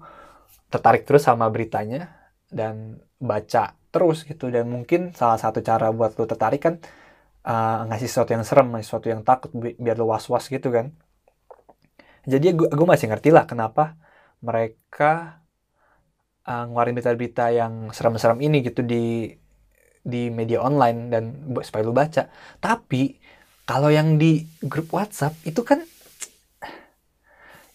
tertarik 0.71 1.03
terus 1.03 1.25
sama 1.25 1.49
beritanya 1.51 2.31
dan 2.47 3.01
baca 3.17 3.75
terus 3.93 4.23
gitu 4.23 4.47
dan 4.49 4.65
mungkin 4.71 5.11
salah 5.13 5.37
satu 5.37 5.59
cara 5.61 5.91
buat 5.91 6.15
lu 6.17 6.25
tertarik 6.25 6.61
kan 6.63 6.75
uh, 7.45 7.85
ngasih 7.91 8.07
sesuatu 8.07 8.31
yang 8.35 8.43
serem 8.47 8.67
ngasih 8.71 8.87
sesuatu 8.87 9.07
yang 9.11 9.21
takut 9.27 9.51
bi 9.51 9.75
biar 9.75 9.95
lu 9.99 10.07
was 10.07 10.25
was 10.31 10.47
gitu 10.47 10.71
kan 10.71 10.95
jadi 12.25 12.53
gue 12.53 12.87
masih 12.87 13.09
ngerti 13.09 13.29
lah 13.33 13.45
kenapa 13.49 13.97
mereka 14.41 15.41
uh, 16.45 16.63
ngeluarin 16.69 16.97
berita-berita 16.97 17.45
yang 17.53 17.89
serem-serem 17.93 18.39
ini 18.41 18.61
gitu 18.65 18.81
di 18.85 19.33
di 20.01 20.33
media 20.33 20.65
online 20.65 20.99
dan 21.13 21.23
supaya 21.61 21.81
lu 21.85 21.93
baca. 21.93 22.25
Tapi 22.57 23.21
kalau 23.69 23.93
yang 23.93 24.17
di 24.17 24.41
grup 24.65 24.89
WhatsApp 24.93 25.37
itu 25.45 25.61
kan 25.61 25.85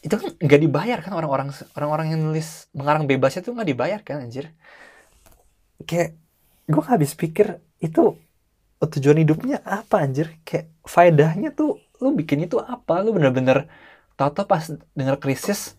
itu 0.02 0.14
kan 0.14 0.30
nggak 0.38 0.60
dibayar 0.62 0.98
kan 1.02 1.18
orang-orang 1.18 1.50
orang-orang 1.74 2.14
yang 2.14 2.20
nulis 2.22 2.70
mengarang 2.70 3.10
bebasnya 3.10 3.42
tuh 3.42 3.54
nggak 3.54 3.68
dibayar 3.70 4.00
kan 4.02 4.26
anjir. 4.26 4.50
Kayak 5.84 6.16
gue 6.66 6.80
gak 6.80 6.94
habis 6.96 7.12
pikir 7.12 7.60
itu 7.82 8.16
tujuan 8.80 9.18
hidupnya 9.20 9.60
apa 9.66 10.04
anjir? 10.04 10.36
Kayak 10.46 10.72
faedahnya 10.88 11.52
tuh 11.52 11.82
lu 12.00 12.16
bikin 12.16 12.44
itu 12.48 12.56
apa? 12.60 13.04
Lu 13.04 13.12
bener-bener 13.12 13.68
tau-tau 14.16 14.48
pas 14.48 14.64
denger 14.96 15.16
krisis 15.20 15.76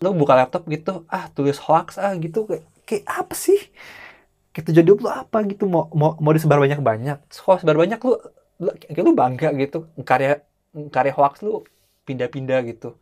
lu 0.00 0.16
buka 0.16 0.32
laptop 0.32 0.64
gitu 0.64 1.04
ah 1.12 1.28
tulis 1.28 1.60
hoax 1.60 2.00
ah 2.00 2.16
gitu 2.16 2.48
kayak, 2.48 2.64
kayak 2.88 3.04
apa 3.04 3.34
sih? 3.36 3.60
Kayak 4.52 4.64
tujuan 4.72 4.84
hidup 4.88 4.98
lu 5.04 5.10
apa 5.12 5.38
gitu? 5.48 5.64
Mau 5.68 5.88
mau 5.92 6.16
mau 6.20 6.32
disebar 6.32 6.60
banyak 6.60 6.80
banyak 6.80 7.18
kalau 7.44 7.60
sebar 7.60 7.76
banyak 7.76 8.00
lu, 8.00 8.16
lu 8.64 8.70
kayak 8.76 9.04
lu 9.04 9.12
bangga 9.12 9.48
gitu 9.56 9.88
karya 10.04 10.40
karya 10.92 11.12
hoax 11.16 11.44
lu 11.44 11.64
pindah-pindah 12.08 12.60
gitu. 12.68 12.96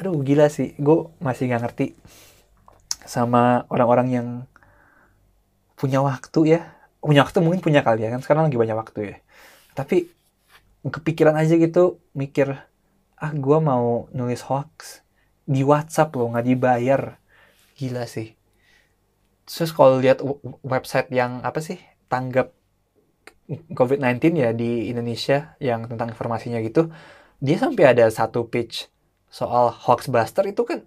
Aduh 0.00 0.16
gila 0.24 0.48
sih. 0.48 0.72
Gue 0.80 1.12
masih 1.20 1.52
nggak 1.52 1.62
ngerti 1.68 1.86
sama 3.04 3.68
orang-orang 3.68 4.08
yang 4.10 4.28
punya 5.78 6.00
waktu 6.02 6.58
ya. 6.58 6.60
Punya 7.04 7.22
waktu 7.26 7.38
mungkin 7.44 7.60
punya 7.60 7.84
kali 7.84 8.06
ya 8.06 8.10
kan 8.10 8.24
sekarang 8.24 8.48
lagi 8.48 8.56
banyak 8.56 8.76
waktu 8.76 9.00
ya. 9.04 9.16
Tapi 9.76 10.08
kepikiran 10.84 11.36
aja 11.36 11.56
gitu 11.56 12.00
mikir 12.12 12.52
ah 13.16 13.32
gue 13.32 13.58
mau 13.60 14.10
nulis 14.12 14.44
hoax 14.44 15.00
di 15.44 15.64
WhatsApp 15.64 16.16
loh 16.16 16.32
nggak 16.32 16.46
dibayar. 16.48 17.20
Gila 17.76 18.08
sih. 18.08 18.32
Terus 19.44 19.70
kalau 19.76 20.00
lihat 20.00 20.24
website 20.64 21.12
yang 21.12 21.44
apa 21.44 21.60
sih 21.60 21.76
tanggap 22.08 22.56
COVID-19 23.50 24.40
ya 24.40 24.50
di 24.56 24.88
Indonesia 24.88 25.52
yang 25.60 25.84
tentang 25.84 26.16
informasinya 26.16 26.64
gitu 26.64 26.88
dia 27.44 27.60
sampai 27.60 27.92
ada 27.92 28.08
satu 28.08 28.48
page 28.48 28.88
soal 29.28 29.68
hoax 29.68 30.08
buster 30.08 30.48
itu 30.48 30.64
kan 30.64 30.80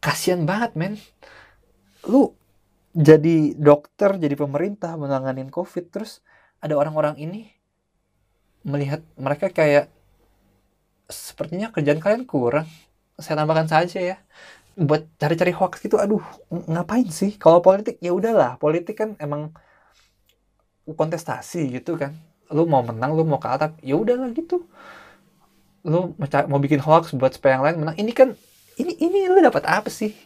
kasihan 0.00 0.48
banget 0.48 0.72
men. 0.78 0.96
Lu 2.08 2.32
jadi 2.90 3.54
dokter 3.54 4.18
jadi 4.18 4.34
pemerintah 4.34 4.98
menanganin 4.98 5.50
covid 5.50 5.90
terus 5.94 6.22
ada 6.58 6.74
orang-orang 6.74 7.16
ini 7.22 7.54
melihat 8.66 9.00
mereka 9.16 9.48
kayak 9.48 9.88
sepertinya 11.10 11.70
kerjaan 11.74 12.02
kalian 12.02 12.24
kurang 12.26 12.66
saya 13.20 13.44
tambahkan 13.44 13.68
saja 13.68 14.00
ya. 14.00 14.16
Buat 14.80 15.06
cari-cari 15.20 15.52
hoax 15.52 15.84
gitu 15.84 16.00
aduh 16.00 16.24
ngapain 16.48 17.06
sih? 17.12 17.36
Kalau 17.36 17.60
politik 17.60 18.00
ya 18.00 18.16
udahlah 18.16 18.56
politik 18.56 18.96
kan 18.96 19.10
emang 19.20 19.52
kontestasi 20.88 21.68
gitu 21.76 22.00
kan. 22.00 22.16
Lu 22.50 22.66
mau 22.66 22.82
menang 22.82 23.14
lu 23.14 23.22
mau 23.22 23.38
kalah 23.38 23.76
ya 23.84 23.94
udahlah 23.94 24.32
gitu. 24.32 24.64
Lu 25.84 26.16
mau 26.48 26.60
bikin 26.60 26.80
hoax 26.80 27.12
buat 27.14 27.36
supaya 27.36 27.60
yang 27.60 27.64
lain 27.64 27.76
menang. 27.84 27.96
Ini 28.00 28.12
kan 28.16 28.28
ini 28.80 28.96
ini 28.96 29.28
lu 29.28 29.38
dapat 29.44 29.68
apa 29.68 29.92
sih 29.92 30.16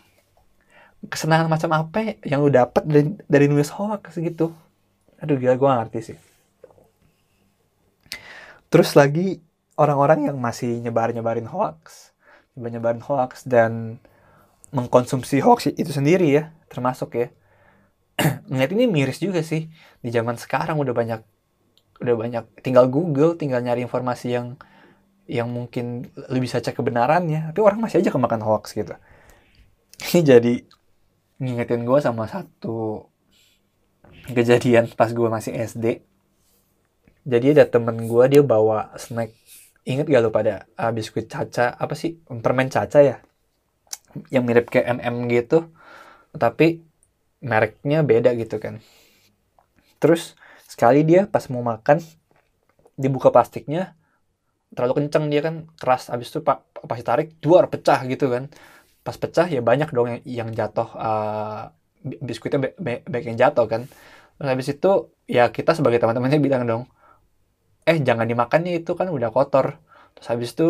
kesenangan 1.11 1.49
macam 1.51 1.71
apa 1.75 2.19
yang 2.25 2.45
lu 2.45 2.51
dapat 2.51 2.83
dari 2.87 3.15
dari 3.29 3.47
nulis 3.51 3.71
hoax 3.75 4.19
gitu. 4.21 4.55
Aduh 5.21 5.37
gila 5.41 5.57
gue 5.57 5.69
ngerti 5.69 6.01
sih. 6.13 6.19
Terus 8.69 8.93
lagi 8.99 9.39
orang-orang 9.79 10.31
yang 10.31 10.37
masih 10.39 10.83
nyebar-nyebarin 10.83 11.47
hoax 11.47 12.15
nyebar-nyebarin 12.55 13.03
hoax 13.03 13.43
dan 13.47 13.99
mengkonsumsi 14.71 15.43
hoax 15.43 15.71
itu 15.75 15.91
sendiri 15.91 16.31
ya 16.31 16.55
termasuk 16.71 17.19
ya. 17.19 17.29
Ngeliat 18.51 18.71
ini 18.75 18.85
miris 18.87 19.19
juga 19.19 19.43
sih. 19.43 19.71
Di 19.99 20.11
zaman 20.15 20.39
sekarang 20.39 20.79
udah 20.79 20.95
banyak 20.95 21.21
udah 22.03 22.15
banyak 22.19 22.45
tinggal 22.63 22.91
Google 22.91 23.39
tinggal 23.39 23.63
nyari 23.63 23.87
informasi 23.87 24.35
yang 24.35 24.59
yang 25.25 25.49
mungkin 25.49 26.11
lu 26.29 26.39
bisa 26.43 26.61
cek 26.61 26.77
kebenarannya 26.77 27.49
tapi 27.49 27.61
orang 27.65 27.81
masih 27.81 28.03
aja 28.03 28.11
kemakan 28.11 28.43
hoax 28.43 28.75
gitu. 28.75 28.95
Ini 29.99 30.21
jadi 30.35 30.55
ngingetin 31.43 31.83
gue 31.83 31.99
sama 31.99 32.25
satu 32.31 33.11
kejadian 34.31 34.89
pas 34.95 35.11
gue 35.11 35.29
masih 35.29 35.53
SD 35.53 36.05
jadi 37.25 37.57
ada 37.57 37.65
temen 37.65 38.05
gue 38.05 38.25
dia 38.29 38.43
bawa 38.45 38.93
snack. 39.01 39.33
Ingat 39.89 40.07
gak 40.13 40.23
lo 40.25 40.31
pada 40.33 40.69
uh, 40.77 40.93
biskuit 40.93 41.25
caca? 41.25 41.73
Apa 41.73 41.97
sih? 41.97 42.21
Permen 42.21 42.69
caca 42.69 43.01
ya? 43.01 43.17
Yang 44.29 44.45
mirip 44.45 44.67
kayak 44.69 45.01
MM 45.01 45.33
gitu. 45.33 45.73
Tapi 46.37 46.85
mereknya 47.41 48.05
beda 48.05 48.37
gitu 48.37 48.61
kan. 48.61 48.81
Terus 50.01 50.37
sekali 50.69 51.01
dia 51.05 51.25
pas 51.25 51.49
mau 51.49 51.65
makan 51.65 52.01
dibuka 53.01 53.33
plastiknya 53.33 53.97
terlalu 54.77 55.05
kenceng 55.05 55.33
dia 55.33 55.41
kan 55.41 55.65
keras. 55.81 56.13
Abis 56.13 56.29
itu 56.29 56.45
pak 56.45 56.61
pas 56.85 57.01
ditarik 57.01 57.41
dua 57.41 57.65
pecah 57.65 58.05
gitu 58.05 58.29
kan 58.29 58.53
pas 59.07 59.17
pecah 59.23 59.47
ya 59.55 59.61
banyak 59.61 59.89
dong 59.97 60.09
yang, 60.13 60.21
yang 60.25 60.51
jatuh 60.59 60.89
uh, 60.97 61.71
biskuitnya 62.05 62.61
baik 63.13 63.25
yang 63.31 63.39
jatuh 63.43 63.67
kan. 63.73 63.83
Terus 64.37 64.49
habis 64.53 64.69
itu 64.75 64.91
ya 65.31 65.45
kita 65.57 65.73
sebagai 65.79 65.99
teman-temannya 66.03 66.41
bilang 66.43 66.63
dong 66.71 66.83
eh 67.91 67.99
jangan 68.01 68.27
dimakan 68.31 68.61
nih 68.65 68.75
itu 68.81 68.93
kan 68.99 69.09
udah 69.17 69.31
kotor. 69.37 69.67
Terus 70.17 70.27
habis 70.33 70.49
itu 70.57 70.67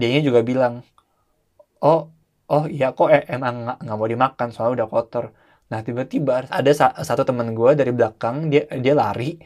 dia 0.00 0.20
juga 0.20 0.40
bilang 0.50 0.84
oh 1.84 2.00
oh 2.52 2.64
iya 2.68 2.86
kok 2.96 3.08
eh, 3.14 3.22
emang 3.28 3.54
nggak 3.84 3.96
mau 3.98 4.08
dimakan 4.08 4.48
soalnya 4.52 4.84
udah 4.84 4.88
kotor. 4.92 5.24
Nah 5.70 5.80
tiba-tiba 5.86 6.48
ada 6.48 6.70
sa 6.72 6.86
satu 7.08 7.22
teman 7.28 7.52
gue 7.58 7.70
dari 7.80 7.92
belakang 7.92 8.48
dia 8.52 8.64
dia 8.84 8.94
lari 8.96 9.36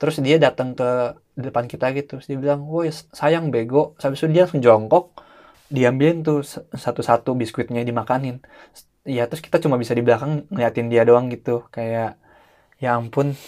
terus 0.00 0.16
dia 0.26 0.36
datang 0.40 0.74
ke 0.78 0.88
depan 1.38 1.64
kita 1.72 1.86
gitu. 1.96 2.18
Terus 2.18 2.26
dia 2.30 2.38
bilang 2.40 2.60
woi 2.70 2.90
sayang 2.92 3.50
bego. 3.54 3.94
Habis 4.02 4.18
itu 4.24 4.28
dia 4.34 4.42
langsung 4.46 4.62
jongkok 4.66 5.04
diambilin 5.76 6.18
tuh 6.26 6.38
satu-satu 6.84 7.30
biskuitnya 7.40 7.82
dimakanin. 7.86 8.42
Ya 9.06 9.24
terus 9.30 9.42
kita 9.46 9.58
cuma 9.64 9.76
bisa 9.80 9.92
di 9.98 10.02
belakang 10.06 10.46
ngeliatin 10.52 10.88
dia 10.92 11.02
doang 11.08 11.26
gitu. 11.34 11.66
Kayak 11.74 12.20
ya 12.82 12.98
ampun 12.98 13.38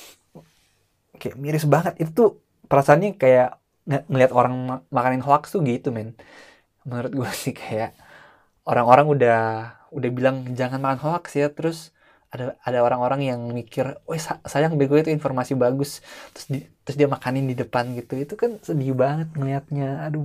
kayak 1.21 1.37
miris 1.43 1.65
banget. 1.69 1.95
Itu 2.03 2.43
perasaannya 2.71 3.19
kayak 3.23 3.49
ng 3.91 4.07
ngeliat 4.11 4.33
orang 4.33 4.55
makanin 4.95 5.23
hoax 5.27 5.43
tuh 5.55 5.63
gitu 5.67 5.91
men. 5.91 6.15
Menurut 6.89 7.13
gue 7.19 7.31
sih 7.43 7.55
kayak 7.57 7.95
orang-orang 8.71 9.07
udah 9.15 9.41
udah 9.93 10.11
bilang 10.17 10.37
jangan 10.59 10.81
makan 10.83 11.01
hoax 11.05 11.25
ya. 11.41 11.49
Terus 11.53 11.93
ada 12.33 12.57
ada 12.65 12.79
orang-orang 12.81 13.21
yang 13.29 13.41
mikir, 13.53 14.01
wah 14.09 14.17
sayang 14.49 14.81
bego 14.81 14.97
itu 14.97 15.13
informasi 15.13 15.53
bagus, 15.53 16.01
terus 16.33 16.47
di, 16.49 16.59
terus 16.81 16.97
dia 16.97 17.05
makanin 17.05 17.45
di 17.45 17.53
depan 17.53 17.93
gitu, 17.93 18.17
itu 18.17 18.35
kan 18.41 18.57
sedih 18.65 18.97
banget 18.97 19.29
ngeliatnya, 19.37 20.09
aduh. 20.09 20.25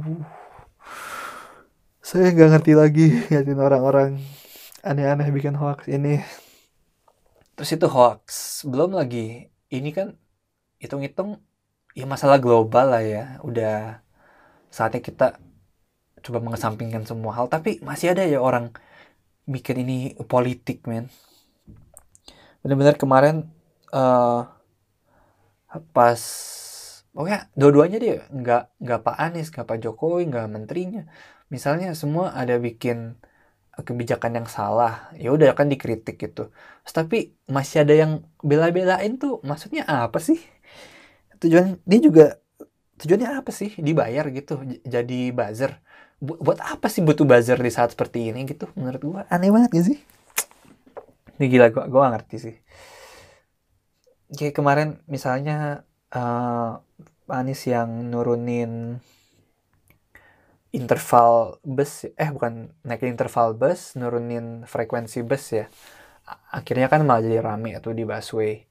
Saya 2.08 2.32
nggak 2.32 2.52
ngerti 2.56 2.72
lagi 2.72 3.06
ngeliatin 3.12 3.60
orang-orang 3.60 4.10
aneh-aneh 4.80 5.28
bikin 5.28 5.60
hoax 5.60 5.91
ini. 5.91 6.24
Terus 7.60 7.76
itu 7.76 7.84
hoax, 7.84 8.63
belum 8.63 8.96
lagi 8.96 9.52
ini 9.67 9.91
kan 9.91 10.15
hitung-hitung 10.80 11.43
ya 11.91 12.08
masalah 12.08 12.39
global 12.39 12.96
lah 12.96 13.04
ya, 13.04 13.43
udah 13.43 14.00
saatnya 14.72 15.04
kita 15.04 15.36
coba 16.24 16.39
mengesampingkan 16.39 17.04
semua 17.04 17.36
hal, 17.36 17.52
tapi 17.52 17.84
masih 17.84 18.15
ada 18.15 18.24
ya 18.24 18.39
orang 18.39 18.72
mikir 19.43 19.76
ini 19.76 20.15
politik 20.32 20.88
men. 20.88 21.12
Benar-benar 22.63 22.96
kemarin 22.96 23.52
uh, 23.91 24.48
pas 25.91 26.22
pokoknya 27.12 27.52
dua-duanya 27.52 28.00
dia. 28.00 28.24
Nggak 28.32 28.80
nggak 28.80 29.00
Pak 29.04 29.17
Anies 29.20 29.52
nggak 29.52 29.67
Pak 29.67 29.84
Jokowi 29.84 30.32
nggak 30.32 30.48
menterinya 30.48 31.04
misalnya 31.48 31.96
semua 31.96 32.36
ada 32.36 32.60
bikin 32.60 33.16
kebijakan 33.78 34.42
yang 34.42 34.48
salah 34.50 35.14
ya 35.14 35.30
udah 35.30 35.54
kan 35.54 35.70
dikritik 35.70 36.18
gitu. 36.18 36.50
Tapi 36.88 37.38
masih 37.46 37.86
ada 37.86 37.94
yang 37.94 38.12
bela-belain 38.42 39.22
tuh 39.22 39.38
maksudnya 39.46 39.86
apa 39.86 40.18
sih? 40.18 40.42
Tujuan 41.38 41.78
dia 41.86 42.00
juga 42.02 42.26
tujuannya 42.98 43.38
apa 43.38 43.52
sih? 43.54 43.78
Dibayar 43.78 44.26
gitu 44.34 44.62
jadi 44.82 45.20
buzzer. 45.30 45.78
Buat 46.18 46.66
apa 46.66 46.90
sih 46.90 47.06
butuh 47.06 47.30
buzzer 47.30 47.62
di 47.62 47.70
saat 47.70 47.94
seperti 47.94 48.34
ini 48.34 48.50
gitu 48.50 48.66
menurut 48.74 49.02
gua? 49.06 49.22
Aneh 49.30 49.54
banget 49.54 49.70
gak 49.78 49.86
sih? 49.94 49.98
Ini 51.38 51.46
gila 51.46 51.70
gue 51.70 51.86
gak 51.86 52.14
ngerti 52.18 52.38
sih. 52.42 52.56
Kayak 54.34 54.58
kemarin 54.58 54.90
misalnya 55.06 55.86
uh, 56.12 56.82
Anies 57.30 57.62
yang 57.70 58.10
nurunin 58.10 59.04
interval 60.78 61.58
bus 61.66 62.06
eh 62.06 62.30
bukan 62.30 62.70
naikin 62.86 63.18
interval 63.18 63.58
bus 63.58 63.98
nurunin 64.00 64.63
frekuensi 64.70 65.26
bus 65.26 65.44
ya. 65.58 65.66
Akhirnya 66.54 66.88
kan 66.92 67.02
malah 67.08 67.24
jadi 67.26 67.40
rame 67.42 67.74
tuh 67.82 67.94
di 67.98 68.04
busway. 68.06 68.63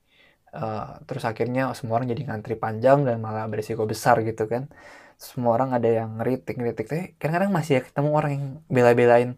Uh, 0.56 1.02
terus 1.04 1.24
akhirnya 1.28 1.74
semua 1.76 2.00
orang 2.00 2.08
jadi 2.14 2.22
ngantri 2.32 2.56
panjang 2.56 3.04
dan 3.04 3.20
malah 3.20 3.44
berisiko 3.50 3.84
besar 3.84 4.22
gitu 4.22 4.46
kan. 4.46 4.70
Semua 5.18 5.56
orang 5.56 5.74
ada 5.76 5.88
yang 5.88 6.20
ngeritik 6.20 6.54
ngeritik. 6.60 6.86
Tapi 6.88 7.02
kadang-kadang 7.18 7.52
masih 7.52 7.72
ya 7.80 7.82
ketemu 7.88 8.10
orang 8.14 8.30
yang 8.36 8.46
bela-belain 8.70 9.30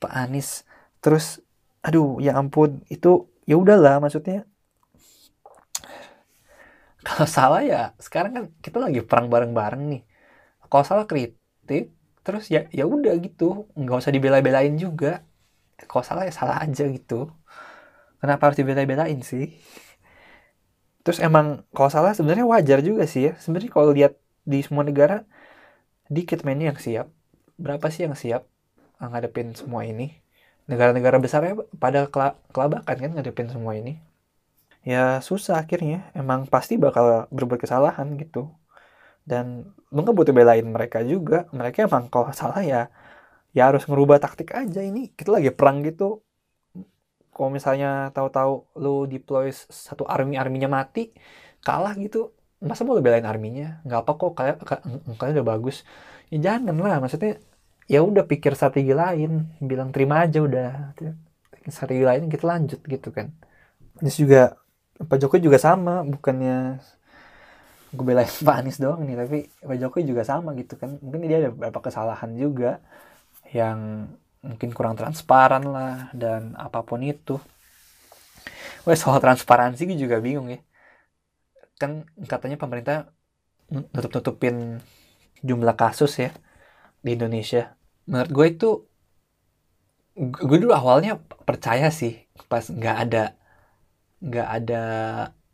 Pak 0.00 0.12
Anies 0.12 0.62
terus 1.02 1.40
aduh 1.84 2.18
ya 2.20 2.36
ampun 2.36 2.82
itu 2.92 3.28
ya 3.48 3.56
udahlah 3.56 3.98
maksudnya. 4.04 4.44
Kalau 7.06 7.26
salah 7.30 7.62
ya 7.62 7.94
sekarang 8.02 8.32
kan 8.36 8.44
kita 8.60 8.78
lagi 8.82 9.00
perang 9.00 9.30
bareng-bareng 9.32 9.82
nih. 9.92 10.02
Kalau 10.66 10.84
salah 10.84 11.06
kritik 11.06 11.95
terus 12.26 12.50
ya 12.50 12.66
ya 12.74 12.84
udah 12.90 13.14
gitu. 13.22 13.70
Nggak 13.78 13.96
usah 14.02 14.12
dibela-belain 14.16 14.74
juga. 14.74 15.22
Kalau 15.90 16.02
salah 16.02 16.26
ya 16.26 16.34
salah 16.34 16.58
aja 16.64 16.84
gitu. 16.90 17.30
Kenapa 18.18 18.50
harus 18.50 18.58
dibela-belain 18.58 19.20
sih? 19.22 19.54
Terus 21.06 21.22
emang 21.22 21.62
kalau 21.70 21.86
salah 21.86 22.12
sebenarnya 22.18 22.46
wajar 22.50 22.78
juga 22.82 23.06
sih 23.06 23.30
ya. 23.30 23.32
Sebenarnya 23.38 23.70
kalau 23.70 23.94
lihat 23.94 24.18
di 24.42 24.58
semua 24.66 24.82
negara 24.82 25.22
dikit 26.10 26.42
mainnya 26.42 26.74
yang 26.74 26.80
siap. 26.82 27.06
Berapa 27.54 27.86
sih 27.94 28.02
yang 28.10 28.18
siap 28.18 28.42
ngadepin 28.98 29.54
semua 29.54 29.86
ini? 29.86 30.18
Negara-negara 30.66 31.22
besarnya 31.22 31.54
pada 31.78 32.10
kelabakan 32.50 32.96
kan 32.98 33.10
ngadepin 33.14 33.46
semua 33.54 33.78
ini. 33.78 34.02
Ya 34.82 35.22
susah 35.22 35.62
akhirnya. 35.62 36.10
Emang 36.10 36.50
pasti 36.50 36.74
bakal 36.74 37.30
berbuat 37.30 37.62
kesalahan 37.62 38.18
gitu 38.18 38.50
dan 39.26 39.74
lu 39.90 39.98
nggak 40.06 40.16
butuh 40.16 40.34
belain 40.34 40.64
mereka 40.64 41.02
juga. 41.02 41.50
Mereka 41.50 41.90
emang 41.90 42.06
kalau 42.08 42.30
salah 42.30 42.62
ya 42.62 42.88
ya 43.56 43.62
harus 43.68 43.84
ngerubah 43.90 44.22
taktik 44.22 44.54
aja. 44.54 44.80
Ini 44.80 45.12
kita 45.18 45.34
lagi 45.36 45.50
perang 45.50 45.82
gitu. 45.82 46.22
Kalau 47.34 47.50
misalnya 47.52 48.14
tahu-tahu 48.16 48.52
lu 48.80 49.04
deploy 49.10 49.52
satu 49.52 50.08
army 50.08 50.40
arminya 50.40 50.70
mati 50.72 51.12
kalah 51.60 51.92
gitu 51.98 52.32
masa 52.56 52.88
mau 52.88 52.96
belain 52.96 53.26
arminya 53.28 53.84
nggak 53.84 54.00
apa 54.00 54.12
kok 54.16 54.32
kalian 54.38 54.56
kalian 55.18 55.34
udah 55.42 55.48
bagus. 55.52 55.76
Ya 56.32 56.38
jangan 56.54 56.76
lah 56.78 56.98
maksudnya 57.02 57.42
ya 57.90 58.00
udah 58.00 58.24
pikir 58.24 58.54
strategi 58.56 58.94
lain. 58.96 59.52
Bilang 59.60 59.90
terima 59.92 60.24
aja 60.24 60.38
udah. 60.40 60.94
Strategi 61.66 62.04
lain 62.06 62.30
kita 62.30 62.44
lanjut 62.46 62.80
gitu 62.86 63.10
kan. 63.10 63.34
Anies 64.00 64.16
juga 64.16 64.54
Pak 64.96 65.18
Jokowi 65.20 65.44
juga 65.44 65.58
sama 65.60 66.00
bukannya 66.06 66.80
gue 67.92 68.04
belain 68.04 68.28
Pak 68.46 68.56
Anies 68.62 68.78
doang 68.82 69.02
nih 69.06 69.16
tapi 69.18 69.38
Pak 69.62 69.76
Jokowi 69.80 70.04
juga 70.10 70.22
sama 70.26 70.54
gitu 70.58 70.74
kan. 70.80 70.98
Mungkin 71.02 71.28
dia 71.28 71.38
ada 71.42 71.50
beberapa 71.54 71.80
kesalahan 71.84 72.32
juga 72.38 72.82
yang 73.54 74.10
mungkin 74.42 74.70
kurang 74.74 74.94
transparan 74.98 75.64
lah 75.66 76.10
dan 76.14 76.54
apa 76.58 76.82
pun 76.86 77.02
itu. 77.02 77.38
Wah 78.86 78.96
soal 78.98 79.18
transparansi 79.18 79.80
gue 79.90 79.98
juga 79.98 80.16
bingung 80.22 80.48
ya. 80.50 80.58
Kan 81.80 82.08
katanya 82.30 82.56
pemerintah 82.56 82.96
nutup-nutupin 83.70 84.80
jumlah 85.42 85.76
kasus 85.76 86.12
ya 86.24 86.30
di 87.04 87.14
Indonesia. 87.18 87.74
Menurut 88.08 88.30
gue 88.32 88.46
itu 88.54 88.70
gue 90.16 90.58
dulu 90.62 90.72
awalnya 90.72 91.20
percaya 91.48 91.92
sih 91.92 92.24
pas 92.48 92.64
nggak 92.64 92.96
ada 93.04 93.22
nggak 94.24 94.48
ada 94.56 94.82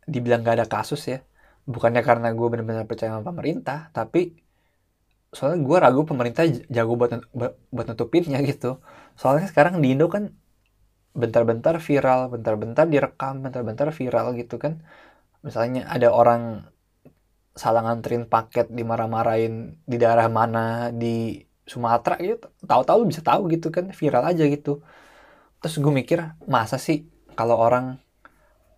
dibilang 0.07 0.39
nggak 0.43 0.55
ada 0.63 0.67
kasus 0.67 1.01
ya 1.11 1.19
bukannya 1.67 2.01
karena 2.03 2.27
gue 2.37 2.47
benar-benar 2.51 2.85
percaya 2.89 3.15
sama 3.15 3.31
pemerintah 3.31 3.89
tapi 3.95 4.35
soalnya 5.33 5.59
gue 5.65 5.77
ragu 5.81 6.01
pemerintah 6.05 6.43
jago 6.69 6.93
buat 6.99 7.11
buat 7.73 7.85
nutupinnya 7.89 8.39
gitu. 8.45 8.79
Soalnya 9.17 9.49
sekarang 9.49 9.81
di 9.81 9.97
Indo 9.97 10.05
kan 10.15 10.29
bentar-bentar 11.13 11.77
viral 11.77 12.33
bentar-bentar 12.33 12.85
direkam 12.89 13.41
bentar-bentar 13.45 13.89
viral 13.93 14.27
gitu 14.37 14.55
kan. 14.61 14.73
Misalnya 15.45 15.89
ada 15.89 16.09
orang 16.13 16.41
salah 17.53 17.81
nganterin 17.85 18.25
paket 18.25 18.69
dimarah-marahin 18.73 19.77
di 19.85 19.97
daerah 20.01 20.25
mana 20.29 20.89
di 20.89 21.37
Sumatera 21.63 22.17
gitu 22.19 22.49
tahu-tahu 22.65 22.99
bisa 23.07 23.21
tahu 23.23 23.47
gitu 23.53 23.69
kan 23.73 23.85
viral 23.93 24.23
aja 24.31 24.43
gitu. 24.45 24.81
Terus 25.61 25.75
gue 25.79 25.93
mikir 25.93 26.19
masa 26.45 26.77
sih 26.77 27.07
kalau 27.39 27.57
orang 27.57 28.02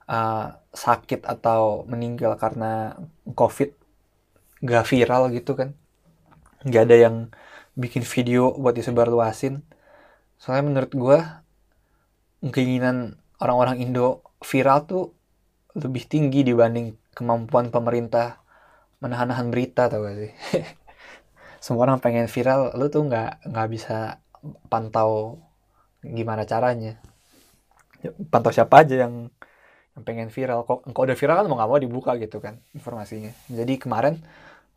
uh, 0.09 0.55
sakit 0.73 1.25
atau 1.25 1.85
meninggal 1.89 2.37
karena 2.37 2.97
covid 3.33 3.73
gak 4.65 4.87
viral 4.89 5.29
gitu 5.33 5.53
kan. 5.57 5.77
Nggak 6.65 6.83
ada 6.89 6.95
yang 6.97 7.15
bikin 7.77 8.01
video 8.07 8.55
buat 8.55 8.73
disebarluasin. 8.73 9.61
Soalnya 10.41 10.65
menurut 10.65 10.91
gue 10.95 11.19
keinginan 12.49 13.19
orang-orang 13.41 13.81
Indo 13.81 14.25
viral 14.41 14.85
tuh 14.85 15.13
lebih 15.75 16.07
tinggi 16.07 16.41
dibanding 16.45 16.95
kemampuan 17.11 17.69
pemerintah 17.69 18.39
menahan-nahan 19.03 19.51
berita 19.51 19.91
tau 19.91 20.07
gak 20.07 20.17
sih? 20.17 20.31
Semua 21.63 21.89
orang 21.89 21.99
pengen 21.99 22.29
viral 22.29 22.77
lu 22.77 22.87
tuh 22.93 23.09
nggak 23.09 23.49
nggak 23.49 23.69
bisa 23.73 24.21
pantau 24.69 25.41
gimana 26.05 26.45
caranya. 26.45 27.01
Ya, 28.05 28.13
pantau 28.29 28.53
siapa 28.53 28.85
aja 28.85 29.09
yang 29.09 29.33
pengen 30.03 30.27
viral. 30.27 30.67
Kok 30.67 30.91
kalau 30.91 31.05
udah 31.08 31.17
viral 31.17 31.36
kan 31.39 31.45
mau 31.47 31.58
nggak 31.60 31.71
mau 31.71 31.79
dibuka 31.79 32.12
gitu 32.19 32.43
kan 32.43 32.60
informasinya. 32.75 33.31
Jadi 33.47 33.79
kemarin 33.79 34.19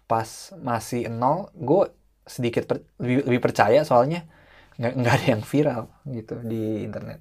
pas 0.06 0.54
masih 0.62 1.10
nol 1.10 1.50
gue 1.58 1.90
sedikit 2.28 2.64
per, 2.68 2.84
lebih, 3.00 3.26
lebih 3.28 3.40
percaya 3.42 3.80
soalnya 3.82 4.24
nggak 4.78 4.92
nggak 4.94 5.14
ada 5.18 5.26
yang 5.34 5.42
viral 5.42 5.82
gitu 6.06 6.34
di 6.46 6.86
internet. 6.86 7.18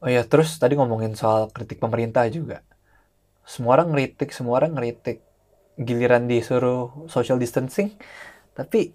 Oh 0.00 0.08
ya 0.08 0.24
terus 0.24 0.56
tadi 0.60 0.76
ngomongin 0.76 1.12
soal 1.16 1.48
kritik 1.52 1.80
pemerintah 1.80 2.24
juga. 2.28 2.64
Semua 3.44 3.80
orang 3.80 3.92
ngeritik 3.96 4.30
semua 4.36 4.60
orang 4.60 4.76
ngeritik. 4.76 5.24
Giliran 5.80 6.28
disuruh 6.28 7.08
social 7.08 7.40
distancing 7.40 7.96
tapi 8.52 8.92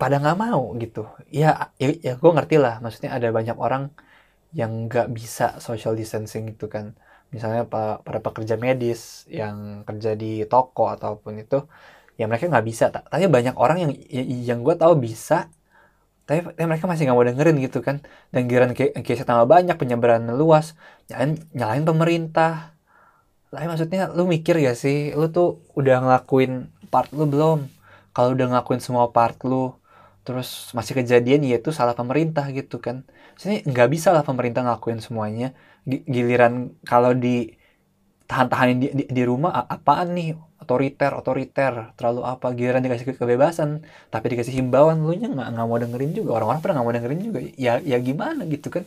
pada 0.00 0.16
nggak 0.16 0.38
mau 0.40 0.72
gitu. 0.80 1.04
Ya 1.28 1.72
ya, 1.76 1.92
ya 2.00 2.12
gue 2.16 2.30
ngerti 2.32 2.56
lah. 2.56 2.80
Maksudnya 2.80 3.12
ada 3.12 3.28
banyak 3.28 3.56
orang 3.60 3.92
yang 4.52 4.88
nggak 4.88 5.08
bisa 5.16 5.58
social 5.66 5.94
distancing 6.00 6.44
itu 6.52 6.66
kan. 6.74 6.96
Misalnya 7.32 7.64
para 7.70 8.20
pekerja 8.26 8.54
medis 8.60 9.24
yang 9.28 9.86
kerja 9.88 10.12
di 10.22 10.44
toko 10.52 10.92
ataupun 10.92 11.32
itu 11.40 11.64
ya 12.20 12.24
mereka 12.28 12.44
nggak 12.52 12.66
bisa. 12.70 12.84
Tapi 12.92 13.24
banyak 13.36 13.56
orang 13.56 13.78
yang 13.88 13.92
yang 14.50 14.58
gue 14.66 14.74
tahu 14.76 14.94
bisa 15.00 15.48
tapi, 16.22 16.38
tapi 16.54 16.64
mereka 16.70 16.86
masih 16.86 17.02
nggak 17.10 17.18
mau 17.18 17.26
dengerin 17.26 17.56
gitu 17.66 17.78
kan. 17.82 17.96
Dan 18.32 18.46
giliran 18.48 18.72
case 18.76 19.24
tambah 19.26 19.46
banyak 19.48 19.76
penyebaran 19.80 20.24
luas 20.32 20.78
nyalain 21.10 21.32
nyalain 21.56 21.84
pemerintah. 21.84 22.52
Tapi 23.52 23.66
maksudnya 23.68 24.08
lu 24.16 24.24
mikir 24.24 24.56
ya 24.62 24.72
sih 24.72 25.12
lu 25.18 25.28
tuh 25.28 25.60
udah 25.76 26.04
ngelakuin 26.04 26.52
part 26.92 27.10
lu 27.12 27.24
belum? 27.28 27.68
Kalau 28.14 28.28
udah 28.36 28.46
ngelakuin 28.54 28.80
semua 28.84 29.10
part 29.12 29.36
lu 29.44 29.76
terus 30.26 30.70
masih 30.76 30.94
kejadian 31.02 31.42
ya 31.42 31.58
itu 31.58 31.70
salah 31.74 31.94
pemerintah 31.98 32.46
gitu 32.54 32.78
kan. 32.78 32.96
Sini 33.40 33.62
nggak 33.66 33.88
bisa 33.94 34.08
lah 34.14 34.22
pemerintah 34.22 34.62
ngelakuin 34.66 35.00
semuanya. 35.02 35.54
Giliran 35.86 36.54
kalau 36.86 37.12
di 37.14 37.58
tahan-tahanin 38.30 38.78
di, 38.82 38.88
di, 38.98 39.04
di 39.10 39.22
rumah 39.26 39.52
apaan 39.66 40.14
nih? 40.16 40.28
Otoriter 40.62 41.10
otoriter 41.18 41.72
terlalu 41.98 42.22
apa? 42.22 42.54
Giliran 42.54 42.82
dikasih 42.86 43.18
kebebasan 43.18 43.82
tapi 44.14 44.26
dikasih 44.30 44.54
himbauan 44.62 45.02
lu 45.02 45.14
nya 45.18 45.26
nggak 45.26 45.66
mau 45.66 45.78
dengerin 45.82 46.14
juga. 46.14 46.38
Orang-orang 46.38 46.60
pernah 46.62 46.74
nggak 46.78 46.86
mau 46.86 46.94
dengerin 46.94 47.20
juga. 47.26 47.40
Ya 47.58 47.72
ya 47.82 47.98
gimana 47.98 48.46
gitu 48.46 48.70
kan? 48.70 48.86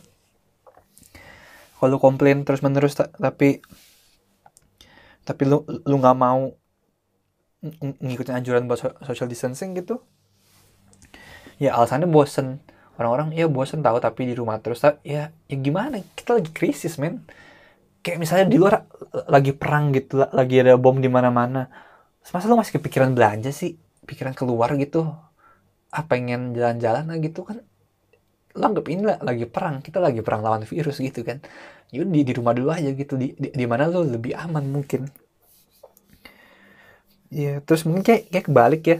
Kalau 1.76 2.00
komplain 2.00 2.42
terus 2.48 2.64
menerus 2.64 2.96
tapi 2.96 3.60
tapi 5.28 5.42
lu 5.44 5.66
lu 5.84 5.96
nggak 6.00 6.16
mau 6.16 6.54
ngikutin 8.00 8.34
anjuran 8.38 8.64
buat 8.70 8.80
social 9.02 9.28
distancing 9.28 9.74
gitu 9.74 10.00
ya 11.62 11.76
alasannya 11.76 12.08
bosen. 12.08 12.60
Orang-orang 12.96 13.36
ya 13.36 13.44
bosen 13.48 13.84
tahu 13.84 14.00
tapi 14.00 14.24
di 14.28 14.34
rumah 14.36 14.56
terus. 14.60 14.80
Ya 15.04 15.32
ya 15.50 15.56
gimana? 15.56 16.00
Kita 16.16 16.36
lagi 16.40 16.50
krisis 16.52 16.96
men. 16.96 17.24
Kayak 18.00 18.18
misalnya 18.22 18.46
di 18.48 18.56
luar 18.56 18.86
lagi 19.26 19.52
perang 19.52 19.90
gitu 19.92 20.22
lagi 20.30 20.62
ada 20.62 20.78
bom 20.78 20.96
di 20.96 21.10
mana-mana. 21.10 21.68
Masa 22.32 22.46
lu 22.50 22.58
masih 22.58 22.78
kepikiran 22.80 23.12
belanja 23.12 23.50
sih? 23.52 23.76
Pikiran 24.08 24.32
keluar 24.32 24.72
gitu. 24.78 25.10
Ah 25.92 26.04
pengen 26.06 26.54
jalan-jalan 26.56 27.04
lah 27.10 27.18
gitu 27.20 27.44
kan. 27.46 27.60
Lo 28.56 28.64
anggap 28.72 28.86
ini 28.88 29.02
lagi 29.04 29.44
perang 29.44 29.84
kita 29.84 29.98
lagi 30.00 30.20
perang 30.24 30.40
lawan 30.40 30.64
virus 30.64 31.02
gitu 31.02 31.20
kan. 31.26 31.42
Yaudah 31.92 32.12
di, 32.14 32.20
di 32.24 32.32
rumah 32.32 32.52
dulu 32.56 32.70
aja 32.72 32.90
gitu. 32.96 33.14
Di, 33.20 33.36
di, 33.36 33.48
di 33.52 33.66
mana 33.68 33.86
lo 33.90 34.00
lebih 34.06 34.32
aman 34.34 34.64
mungkin. 34.72 35.06
Ya 37.28 37.60
terus 37.60 37.82
mungkin 37.84 38.06
kayak 38.06 38.22
kayak 38.32 38.44
kebalik 38.48 38.82
ya 38.86 38.96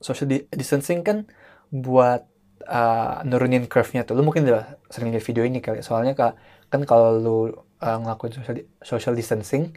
social 0.00 0.28
distancing 0.52 1.04
kan 1.04 1.28
buat 1.68 2.24
uh, 2.64 3.20
nurunin 3.28 3.68
curve-nya 3.68 4.08
tuh. 4.08 4.16
Lu 4.16 4.24
mungkin 4.24 4.48
udah 4.48 4.80
sering 4.88 5.12
lihat 5.12 5.24
video 5.24 5.44
ini 5.44 5.60
kali 5.60 5.84
soalnya 5.84 6.16
kak 6.16 6.34
kan 6.68 6.84
kalau 6.84 7.16
lu 7.16 7.38
uh, 7.80 7.98
ngelakuin 8.00 8.32
social, 8.36 8.56
social 8.84 9.14
distancing 9.16 9.72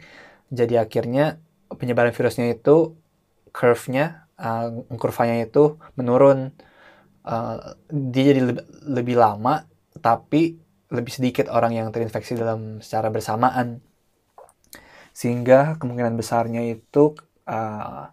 jadi 0.52 0.84
akhirnya 0.84 1.40
penyebaran 1.72 2.12
virusnya 2.12 2.52
itu 2.52 2.96
curve-nya 3.52 4.28
uh, 4.36 4.68
kurvanya 5.00 5.44
itu 5.44 5.80
menurun. 5.96 6.52
Uh, 7.22 7.78
dia 7.88 8.34
jadi 8.34 8.40
lebih, 8.50 8.64
lebih 8.82 9.16
lama 9.16 9.62
tapi 10.02 10.58
lebih 10.90 11.12
sedikit 11.14 11.46
orang 11.48 11.72
yang 11.72 11.88
terinfeksi 11.94 12.34
dalam 12.34 12.82
secara 12.84 13.08
bersamaan. 13.08 13.80
Sehingga 15.14 15.78
kemungkinan 15.80 16.18
besarnya 16.18 16.66
itu 16.66 17.16
uh, 17.46 18.12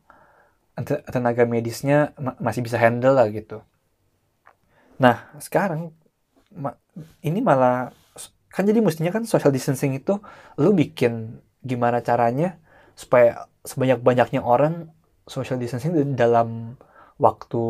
tenaga 0.85 1.43
medisnya 1.43 2.15
masih 2.39 2.63
bisa 2.63 2.79
handle 2.79 3.15
lah 3.15 3.27
gitu. 3.31 3.63
Nah 4.99 5.31
sekarang 5.39 5.91
ini 7.23 7.39
malah 7.39 7.93
kan 8.49 8.65
jadi 8.65 8.81
mestinya 8.81 9.13
kan 9.13 9.23
social 9.29 9.53
distancing 9.53 9.93
itu 9.93 10.17
lu 10.57 10.73
bikin 10.73 11.37
gimana 11.61 12.01
caranya 12.01 12.57
supaya 12.97 13.45
sebanyak-banyaknya 13.63 14.41
orang 14.41 14.89
social 15.29 15.61
distancing 15.61 15.93
dalam 16.17 16.79
waktu 17.21 17.63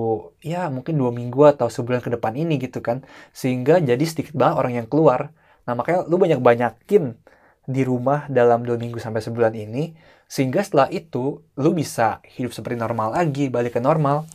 ya 0.45 0.69
mungkin 0.71 0.95
dua 0.95 1.11
minggu 1.11 1.41
atau 1.57 1.67
sebulan 1.67 1.99
ke 2.05 2.09
depan 2.13 2.37
ini 2.37 2.61
gitu 2.61 2.79
kan 2.79 3.03
sehingga 3.33 3.81
jadi 3.81 4.01
sedikit 4.05 4.37
banget 4.37 4.55
orang 4.55 4.73
yang 4.79 4.87
keluar 4.87 5.33
nah 5.67 5.73
makanya 5.75 6.05
lu 6.07 6.15
banyak-banyakin 6.21 7.17
di 7.69 7.81
rumah 7.85 8.25
dalam 8.29 8.65
dua 8.65 8.77
minggu 8.77 8.97
sampai 8.97 9.21
sebulan 9.21 9.53
ini 9.53 9.93
sehingga 10.29 10.61
setelah 10.61 10.93
itu 10.93 11.41
lu 11.57 11.73
bisa 11.73 12.21
hidup 12.37 12.53
seperti 12.53 12.77
normal 12.77 13.17
lagi 13.17 13.49
balik 13.49 13.75
ke 13.75 13.81
normal. 13.81 14.29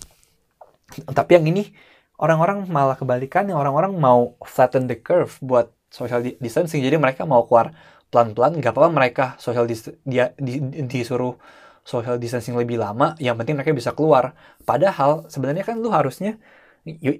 Tapi 0.91 1.39
yang 1.39 1.47
ini 1.47 1.71
orang-orang 2.19 2.67
malah 2.67 2.99
kebalikannya. 2.99 3.55
Orang-orang 3.55 3.95
mau 3.95 4.35
flatten 4.43 4.91
the 4.91 4.99
curve 4.99 5.39
buat 5.39 5.71
social 5.95 6.19
distancing. 6.43 6.83
Jadi 6.83 6.99
mereka 6.99 7.23
mau 7.23 7.47
keluar 7.47 7.71
pelan-pelan. 8.11 8.59
Nggak 8.59 8.75
apa-apa 8.75 8.91
mereka 8.91 9.25
social 9.39 9.71
dis 9.71 9.87
dia 10.03 10.35
di, 10.35 10.59
disuruh 10.83 11.39
social 11.87 12.19
distancing 12.19 12.59
lebih 12.59 12.75
lama. 12.75 13.15
Yang 13.23 13.47
penting 13.47 13.55
mereka 13.55 13.71
bisa 13.71 13.95
keluar. 13.95 14.35
Padahal 14.67 15.31
sebenarnya 15.31 15.63
kan 15.63 15.79
lu 15.79 15.95
harusnya 15.95 16.43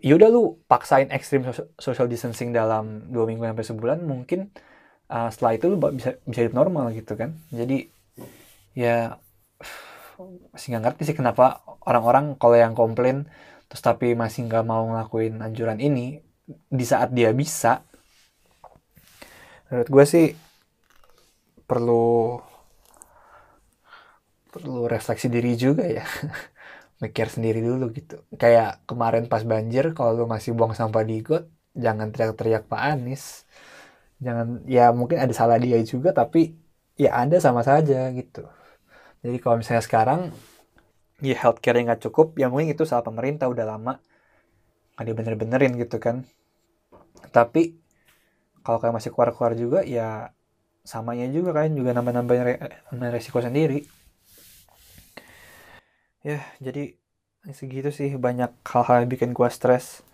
yaudah 0.03 0.29
lu 0.29 0.59
paksain 0.67 1.15
ekstrim 1.15 1.47
social 1.79 2.11
distancing 2.11 2.51
dalam 2.51 3.07
dua 3.07 3.23
minggu 3.31 3.47
sampai 3.47 3.67
sebulan. 3.71 3.99
Mungkin 4.03 4.51
uh, 5.15 5.31
setelah 5.31 5.55
itu 5.55 5.71
lu 5.71 5.79
bisa 5.95 6.19
bisa 6.27 6.43
hidup 6.43 6.59
normal 6.59 6.91
gitu 6.91 7.15
kan. 7.15 7.39
Jadi 7.55 7.94
ya 8.75 9.19
masih 10.53 10.67
nggak 10.71 10.83
ngerti 10.85 11.03
sih 11.11 11.17
kenapa 11.19 11.63
orang-orang 11.89 12.39
kalau 12.39 12.57
yang 12.59 12.75
komplain 12.79 13.27
terus 13.67 13.83
tapi 13.83 14.15
masih 14.15 14.47
nggak 14.47 14.65
mau 14.71 14.83
ngelakuin 14.87 15.43
anjuran 15.43 15.79
ini 15.83 16.23
di 16.79 16.85
saat 16.87 17.11
dia 17.17 17.31
bisa 17.35 17.83
menurut 19.69 19.89
gue 19.91 20.05
sih 20.07 20.27
perlu 21.69 22.39
perlu 24.53 24.87
refleksi 24.87 25.27
diri 25.35 25.59
juga 25.59 25.85
ya. 25.97 26.05
Mikir 27.03 27.27
sendiri 27.35 27.59
dulu 27.59 27.91
gitu. 27.99 28.23
Kayak 28.43 28.87
kemarin 28.89 29.25
pas 29.33 29.43
banjir 29.43 29.85
kalau 29.97 30.11
lu 30.19 30.25
masih 30.31 30.55
buang 30.57 30.75
sampah 30.79 31.03
di 31.03 31.15
got 31.27 31.45
jangan 31.75 32.09
teriak-teriak 32.15 32.71
Pak 32.71 32.81
Anies. 32.95 33.25
Jangan 34.25 34.63
ya 34.71 34.95
mungkin 34.95 35.19
ada 35.19 35.35
salah 35.35 35.59
dia 35.59 35.79
juga 35.83 36.15
tapi 36.15 36.55
ya 36.95 37.11
ada 37.23 37.37
sama 37.43 37.63
saja 37.67 38.09
gitu 38.15 38.47
jadi 39.25 39.41
kalau 39.41 39.57
misalnya 39.57 39.81
sekarang 39.81 40.21
ya 41.25 41.33
healthcare 41.41 41.81
yang 41.81 41.89
nggak 41.89 42.05
cukup 42.05 42.37
ya 42.37 42.53
mungkin 42.53 42.77
itu 42.77 42.85
salah 42.85 43.01
pemerintah 43.01 43.49
udah 43.49 43.65
lama 43.65 43.97
nggak 44.95 45.07
dibener-benerin 45.09 45.73
gitu 45.81 45.97
kan. 45.97 46.29
Tapi 47.33 47.73
kalau 48.61 48.77
kalian 48.79 49.01
masih 49.01 49.11
keluar-keluar 49.17 49.57
juga 49.57 49.81
ya 49.81 50.29
samanya 50.85 51.25
juga 51.33 51.57
kalian 51.57 51.75
juga 51.81 51.97
nambah-nambahin 51.97 52.45
re 52.45 52.55
resiko 53.09 53.41
sendiri. 53.41 53.89
Ya 56.21 56.45
jadi 56.61 56.93
segitu 57.49 57.89
sih 57.89 58.13
banyak 58.21 58.53
hal-hal 58.61 59.05
yang 59.05 59.11
bikin 59.11 59.33
gua 59.33 59.49
stres. 59.49 60.05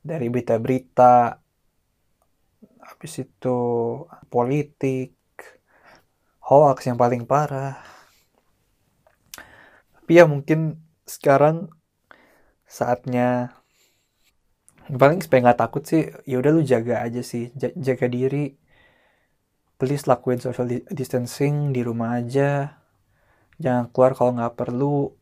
Dari 0.00 0.32
berita-berita 0.32 1.36
habis 2.88 3.12
itu 3.20 3.58
politik 4.32 5.12
hoax 6.40 6.88
yang 6.88 6.96
paling 6.96 7.28
parah 7.28 7.99
tapi 10.10 10.18
ya 10.18 10.26
mungkin 10.26 10.74
sekarang 11.06 11.70
saatnya 12.66 13.54
paling 14.90 15.22
supaya 15.22 15.46
nggak 15.46 15.60
takut 15.62 15.86
sih 15.86 16.10
ya 16.26 16.42
udah 16.42 16.50
lu 16.50 16.66
jaga 16.66 17.06
aja 17.06 17.22
sih 17.22 17.54
jaga 17.54 18.10
diri. 18.10 18.58
Please 19.78 20.10
lakuin 20.10 20.42
social 20.42 20.66
distancing 20.90 21.70
di 21.70 21.86
rumah 21.86 22.18
aja. 22.18 22.82
Jangan 23.62 23.94
keluar 23.94 24.18
kalau 24.18 24.34
nggak 24.34 24.58
perlu. 24.58 25.14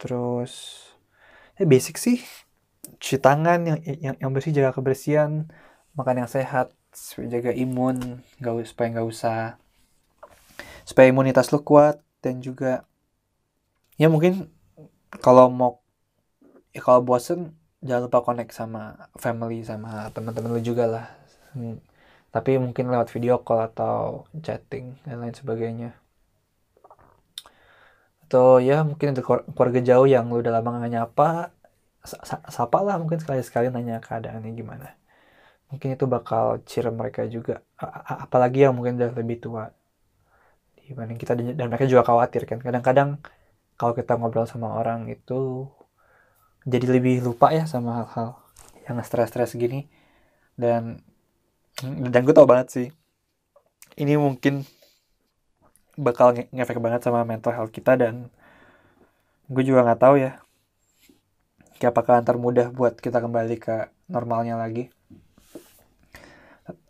Terus 0.00 0.88
ya 1.60 1.68
basic 1.68 2.00
sih 2.00 2.24
cuci 2.96 3.20
tangan 3.20 3.60
yang 3.68 3.78
yang, 3.84 4.16
yang 4.24 4.30
bersih 4.32 4.56
jaga 4.56 4.72
kebersihan 4.72 5.52
makan 5.92 6.24
yang 6.24 6.32
sehat 6.32 6.72
supaya 6.96 7.28
jaga 7.28 7.52
imun 7.52 8.24
nggak 8.40 8.72
supaya 8.72 8.88
nggak 8.88 9.04
usah 9.12 9.60
supaya 10.88 11.12
imunitas 11.12 11.52
lu 11.52 11.60
kuat 11.60 12.00
dan 12.24 12.40
juga 12.40 12.87
ya 14.00 14.06
mungkin 14.06 14.46
kalau 15.24 15.50
mau 15.50 15.82
ya 16.74 16.80
kalau 16.86 17.02
bosen 17.02 17.58
jangan 17.82 18.02
lupa 18.06 18.18
connect 18.26 18.52
sama 18.54 19.10
family 19.18 19.62
sama 19.66 20.10
teman-teman 20.14 20.54
lu 20.56 20.62
juga 20.62 20.84
lah. 20.86 21.06
Hmm. 21.56 21.80
tapi 22.28 22.60
mungkin 22.60 22.92
lewat 22.92 23.08
video 23.08 23.40
call 23.40 23.72
atau 23.72 24.28
chatting 24.44 25.00
dan 25.02 25.16
lain 25.24 25.32
sebagainya. 25.32 25.96
Atau 28.28 28.60
ya 28.60 28.84
mungkin 28.84 29.16
untuk 29.16 29.24
keluarga 29.56 29.80
jauh 29.80 30.04
yang 30.04 30.28
lu 30.28 30.44
udah 30.44 30.52
lama 30.60 30.84
gak 30.84 30.92
nyapa 30.92 31.28
sapa 32.52 32.78
lah 32.84 32.96
mungkin 33.00 33.18
sekali-sekali 33.20 33.72
nanya 33.72 34.04
keadaannya 34.04 34.52
gimana. 34.52 34.88
Mungkin 35.72 35.96
itu 35.96 36.04
bakal 36.08 36.60
cheer 36.68 36.88
mereka 36.92 37.24
juga. 37.28 37.64
Apalagi 38.24 38.64
yang 38.68 38.76
mungkin 38.76 39.00
udah 39.00 39.12
lebih 39.16 39.40
tua. 39.40 39.72
Dibanding 40.84 41.20
kita 41.20 41.36
dan 41.36 41.66
mereka 41.68 41.84
juga 41.84 42.04
khawatir 42.04 42.48
kan. 42.48 42.60
Kadang-kadang 42.60 43.20
kalau 43.78 43.94
kita 43.94 44.18
ngobrol 44.18 44.44
sama 44.44 44.74
orang 44.74 45.06
itu 45.08 45.70
jadi 46.66 46.98
lebih 46.98 47.22
lupa 47.24 47.54
ya 47.54 47.64
sama 47.64 48.02
hal-hal 48.04 48.36
yang 48.84 48.98
stres-stres 49.00 49.54
gini. 49.54 49.86
Dan 50.58 51.00
dan 52.10 52.26
gue 52.26 52.34
tau 52.34 52.44
banget 52.50 52.68
sih 52.74 52.88
ini 53.98 54.18
mungkin 54.18 54.66
bakal 55.94 56.34
nge 56.34 56.50
ngefek 56.50 56.82
banget 56.82 57.06
sama 57.06 57.22
mental 57.22 57.54
health 57.54 57.70
kita 57.70 57.94
dan 57.94 58.30
gue 59.46 59.62
juga 59.62 59.86
nggak 59.86 60.02
tahu 60.02 60.18
ya 60.18 60.42
apakah 61.86 62.18
antar 62.18 62.34
mudah 62.34 62.74
buat 62.74 62.98
kita 62.98 63.22
kembali 63.22 63.56
ke 63.62 63.94
normalnya 64.10 64.58
lagi. 64.58 64.90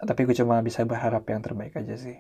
Tapi 0.00 0.20
gue 0.24 0.32
cuma 0.32 0.64
bisa 0.64 0.80
berharap 0.88 1.28
yang 1.28 1.44
terbaik 1.44 1.76
aja 1.76 1.92
sih. 2.00 2.16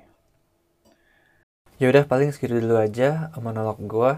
Ya 1.80 1.88
udah 1.88 2.04
paling 2.04 2.28
segitu 2.34 2.60
dulu 2.60 2.76
aja 2.76 3.32
monolog 3.40 3.80
gue 3.80 4.12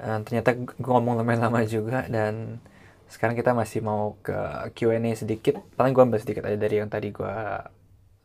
uh, 0.00 0.20
ternyata 0.24 0.56
gue 0.56 0.92
ngomong 0.92 1.20
lumayan 1.20 1.48
lama 1.48 1.64
juga 1.64 2.04
dan 2.06 2.60
sekarang 3.06 3.38
kita 3.38 3.54
masih 3.54 3.80
mau 3.86 4.18
ke 4.20 4.34
Q&A 4.74 5.14
sedikit. 5.14 5.62
Paling 5.78 5.94
gue 5.94 6.02
ambil 6.02 6.20
sedikit 6.20 6.42
aja 6.46 6.58
dari 6.58 6.82
yang 6.82 6.90
tadi 6.90 7.14
gue 7.14 7.36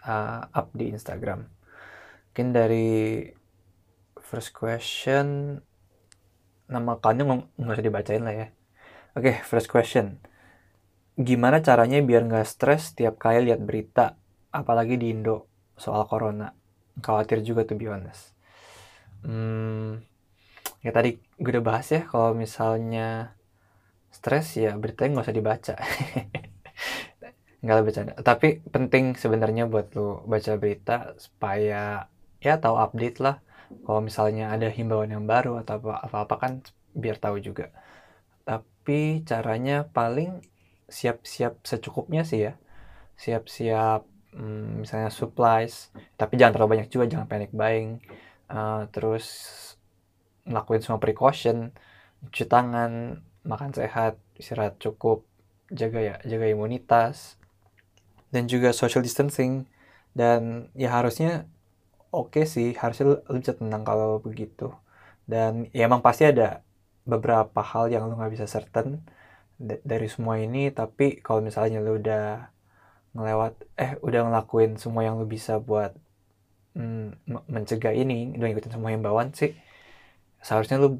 uh, 0.05 0.41
up 0.49 0.67
di 0.73 0.89
Instagram. 0.89 1.45
Mungkin 2.31 2.47
dari 2.55 3.27
first 4.17 4.55
question 4.55 5.59
nama 6.71 6.95
kalian 7.03 7.51
nggak 7.59 7.75
usah 7.75 7.85
dibacain 7.85 8.23
lah 8.23 8.35
ya. 8.35 8.47
Oke 9.13 9.35
okay, 9.35 9.35
first 9.43 9.67
question. 9.67 10.23
Gimana 11.19 11.59
caranya 11.59 11.99
biar 11.99 12.25
nggak 12.25 12.47
stres 12.47 12.95
tiap 12.95 13.19
kali 13.19 13.51
lihat 13.51 13.59
berita 13.61 14.15
apalagi 14.55 14.95
di 14.95 15.11
Indo 15.11 15.51
soal 15.75 16.07
corona? 16.07 16.55
Khawatir 17.03 17.43
juga 17.43 17.67
tuh 17.67 17.75
be 17.75 17.91
honest. 17.91 18.31
Hmm, 19.21 20.01
ya 20.81 20.89
tadi 20.89 21.21
gue 21.37 21.51
udah 21.53 21.65
bahas 21.65 21.87
ya 21.93 22.01
kalau 22.09 22.33
misalnya 22.33 23.37
stres 24.11 24.59
ya 24.59 24.75
beritanya 24.75 25.19
nggak 25.19 25.27
usah 25.29 25.37
dibaca. 25.37 25.75
Nggak 27.61 27.75
lebih 27.77 27.87
bercanda. 27.93 28.13
Tapi 28.17 28.47
penting 28.73 29.13
sebenarnya 29.13 29.69
buat 29.69 29.93
lo 29.93 30.25
baca 30.25 30.57
berita 30.57 31.13
supaya 31.21 32.09
ya 32.41 32.57
tahu 32.57 32.73
update 32.73 33.21
lah. 33.21 33.37
Kalau 33.85 34.01
misalnya 34.01 34.49
ada 34.49 34.67
himbauan 34.67 35.13
yang 35.13 35.29
baru 35.29 35.61
atau 35.61 35.77
apa 35.79 36.09
apa, 36.09 36.17
-apa 36.25 36.35
kan 36.41 36.51
biar 36.97 37.21
tahu 37.21 37.37
juga. 37.37 37.69
Tapi 38.43 39.21
caranya 39.29 39.85
paling 39.85 40.41
siap-siap 40.89 41.61
secukupnya 41.61 42.25
sih 42.25 42.49
ya. 42.49 42.53
Siap-siap 43.21 44.09
hmm, 44.33 44.81
misalnya 44.81 45.13
supplies. 45.13 45.93
Tapi 46.17 46.41
jangan 46.41 46.57
terlalu 46.57 46.71
banyak 46.81 46.89
juga 46.89 47.05
jangan 47.13 47.29
panic 47.29 47.53
buying 47.53 48.01
uh, 48.51 48.89
terus 48.91 49.25
ngelakuin 50.47 50.81
semua 50.83 50.99
precaution 51.01 51.71
cuci 52.29 52.45
tangan 52.45 53.21
makan 53.41 53.73
sehat 53.73 54.21
istirahat 54.37 54.77
cukup 54.77 55.25
jaga 55.73 55.99
ya 56.03 56.15
jaga 56.21 56.45
imunitas 56.51 57.41
dan 58.31 58.47
juga 58.47 58.71
social 58.71 59.03
distancing. 59.03 59.67
Dan 60.11 60.71
ya 60.75 60.91
harusnya 60.91 61.47
oke 62.11 62.41
okay 62.41 62.45
sih 62.47 62.75
harusnya 62.75 63.15
lu, 63.15 63.15
bisa 63.39 63.53
tenang 63.55 63.83
kalau 63.83 64.19
begitu. 64.23 64.71
Dan 65.27 65.69
ya 65.75 65.87
emang 65.87 66.01
pasti 66.03 66.27
ada 66.27 66.63
beberapa 67.05 67.61
hal 67.61 67.91
yang 67.91 68.07
lu 68.07 68.15
nggak 68.17 68.33
bisa 68.33 68.47
certain 68.47 69.03
dari 69.61 70.09
semua 70.09 70.41
ini 70.41 70.73
tapi 70.73 71.21
kalau 71.21 71.41
misalnya 71.45 71.77
lu 71.85 72.01
udah 72.01 72.49
ngelewat 73.13 73.53
eh 73.77 73.93
udah 74.01 74.21
ngelakuin 74.29 74.77
semua 74.81 75.05
yang 75.05 75.21
lu 75.21 75.25
bisa 75.29 75.61
buat 75.61 75.93
mm, 76.73 77.29
mencegah 77.45 77.93
ini 77.93 78.33
udah 78.37 78.47
ngikutin 78.49 78.73
semua 78.73 78.89
himbauan 78.93 79.33
sih 79.37 79.53
seharusnya 80.41 80.81
lu 80.81 80.97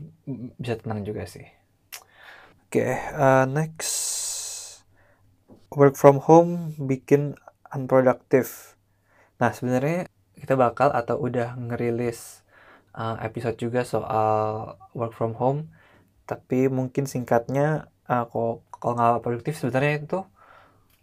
bisa 0.62 0.78
tenang 0.78 1.02
juga 1.02 1.26
sih 1.26 1.46
oke 2.70 2.78
okay, 2.78 2.94
uh, 3.18 3.46
next 3.50 4.22
work 5.72 5.96
from 5.96 6.20
home 6.20 6.76
bikin 6.76 7.40
unproductive. 7.72 8.76
Nah, 9.40 9.56
sebenarnya 9.56 10.12
kita 10.36 10.60
bakal 10.60 10.92
atau 10.92 11.18
udah 11.18 11.56
ngerilis 11.56 12.44
uh, 12.94 13.16
episode 13.24 13.56
juga 13.58 13.88
soal 13.88 14.76
work 14.92 15.16
from 15.16 15.34
home, 15.40 15.72
tapi 16.28 16.68
mungkin 16.68 17.08
singkatnya 17.08 17.88
uh, 18.12 18.28
kalau 18.28 18.62
kalau 18.82 18.94
nggak 18.98 19.24
produktif 19.24 19.56
sebenarnya 19.58 20.04
itu 20.04 20.20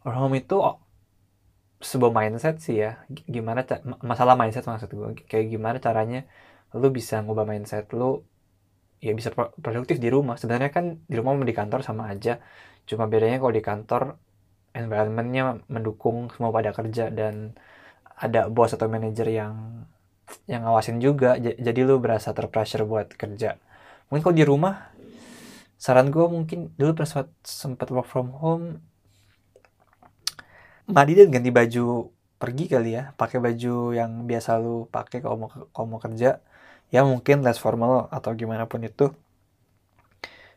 work 0.05 0.14
from 0.14 0.22
home 0.28 0.36
itu 0.36 0.57
sebuah 1.80 2.12
mindset 2.12 2.61
sih 2.61 2.84
ya. 2.84 3.01
Gimana 3.09 3.64
masalah 4.05 4.36
mindset 4.36 4.68
maksud 4.68 4.93
gue 4.93 5.24
kayak 5.26 5.49
gimana 5.49 5.80
caranya 5.80 6.28
lu 6.76 6.88
bisa 6.92 7.20
ngubah 7.24 7.48
mindset 7.48 7.88
lu 7.96 8.24
ya 9.00 9.14
bisa 9.14 9.30
produktif 9.62 10.02
di 10.02 10.08
rumah. 10.12 10.36
Sebenarnya 10.40 10.70
kan 10.74 11.00
di 11.06 11.14
rumah 11.16 11.36
sama 11.36 11.46
di 11.46 11.56
kantor 11.56 11.80
sama 11.86 12.02
aja. 12.12 12.42
Cuma 12.88 13.06
bedanya 13.06 13.38
kalau 13.40 13.54
di 13.54 13.62
kantor 13.64 14.02
environmentnya 14.76 15.62
mendukung 15.70 16.28
semua 16.34 16.50
pada 16.52 16.70
kerja 16.76 17.08
dan 17.10 17.56
ada 18.18 18.50
bos 18.50 18.74
atau 18.74 18.90
manajer 18.90 19.30
yang 19.30 19.86
yang 20.44 20.66
ngawasin 20.66 21.00
juga 21.00 21.40
jadi 21.40 21.80
lu 21.88 22.02
berasa 22.02 22.36
terpressure 22.36 22.84
buat 22.84 23.08
kerja 23.16 23.56
mungkin 24.08 24.22
kalau 24.28 24.36
di 24.36 24.44
rumah 24.44 24.92
saran 25.78 26.10
gue 26.12 26.26
mungkin 26.26 26.74
dulu 26.76 27.00
pas 27.00 27.08
sempat 27.46 27.88
work 27.94 28.08
from 28.10 28.34
home 28.34 28.82
mandi 30.90 31.16
dan 31.16 31.32
ganti 31.32 31.48
baju 31.54 32.12
pergi 32.36 32.64
kali 32.70 32.90
ya 32.98 33.14
pakai 33.14 33.38
baju 33.40 33.94
yang 33.94 34.26
biasa 34.26 34.58
lu 34.60 34.86
pakai 34.90 35.22
kalau 35.22 35.36
mau 35.46 35.50
kalau 35.72 35.86
mau 35.86 36.00
kerja 36.02 36.42
ya 36.89 37.05
mungkin 37.05 37.45
less 37.45 37.61
formal 37.61 38.09
atau 38.12 38.32
gimana 38.32 38.64
pun 38.70 38.80
itu. 38.84 39.12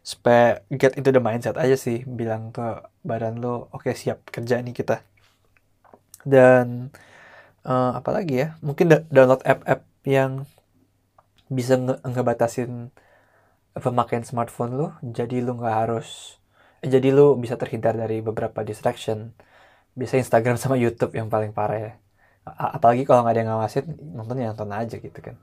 Supaya 0.01 0.65
get 0.73 0.97
into 0.97 1.13
the 1.13 1.21
mindset 1.21 1.57
aja 1.61 1.77
sih 1.77 2.01
bilang 2.09 2.49
ke 2.49 2.81
badan 3.05 3.37
lo 3.37 3.69
oke 3.69 3.85
okay, 3.85 3.93
siap 3.93 4.25
kerja 4.33 4.57
nih 4.63 4.73
kita. 4.73 5.05
Dan 6.25 6.89
uh, 7.65 7.91
apalagi 7.97 8.33
ya 8.45 8.47
mungkin 8.65 8.89
download 9.13 9.45
app-app 9.45 9.85
yang 10.07 10.49
bisa 11.51 11.75
nge 11.77 11.99
ngebatasin 12.07 12.89
pemakaian 13.75 14.23
smartphone 14.23 14.73
lo 14.79 14.87
jadi 15.03 15.43
lo 15.43 15.59
nggak 15.59 15.77
harus 15.83 16.39
eh, 16.83 16.89
jadi 16.89 17.11
lo 17.11 17.35
bisa 17.37 17.55
terhindar 17.59 17.93
dari 17.97 18.23
beberapa 18.25 18.65
distraction. 18.65 19.35
Bisa 19.91 20.15
Instagram 20.15 20.55
sama 20.55 20.79
YouTube 20.79 21.13
yang 21.19 21.27
paling 21.27 21.51
parah 21.51 21.79
ya. 21.91 21.93
A 22.47 22.79
apalagi 22.79 23.03
kalau 23.05 23.21
nggak 23.21 23.33
ada 23.37 23.41
yang 23.43 23.51
ngawasin 23.53 23.85
nonton 24.17 24.35
ya 24.41 24.47
nonton 24.55 24.71
aja 24.73 24.97
gitu 24.97 25.19
kan 25.21 25.37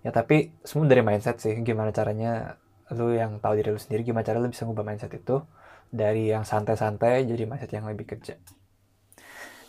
ya 0.00 0.10
tapi 0.10 0.54
semua 0.64 0.88
dari 0.88 1.02
mindset 1.04 1.36
sih. 1.42 1.54
Gimana 1.60 1.90
caranya 1.92 2.56
lu 2.90 3.14
yang 3.14 3.38
tahu 3.38 3.54
diri 3.58 3.70
lu 3.70 3.78
sendiri 3.78 4.02
gimana 4.02 4.26
cara 4.26 4.42
lu 4.42 4.50
bisa 4.50 4.66
ngubah 4.66 4.82
mindset 4.82 5.14
itu 5.14 5.46
dari 5.90 6.30
yang 6.30 6.42
santai-santai 6.42 7.26
jadi 7.26 7.46
mindset 7.46 7.70
yang 7.74 7.86
lebih 7.86 8.06
kerja. 8.06 8.38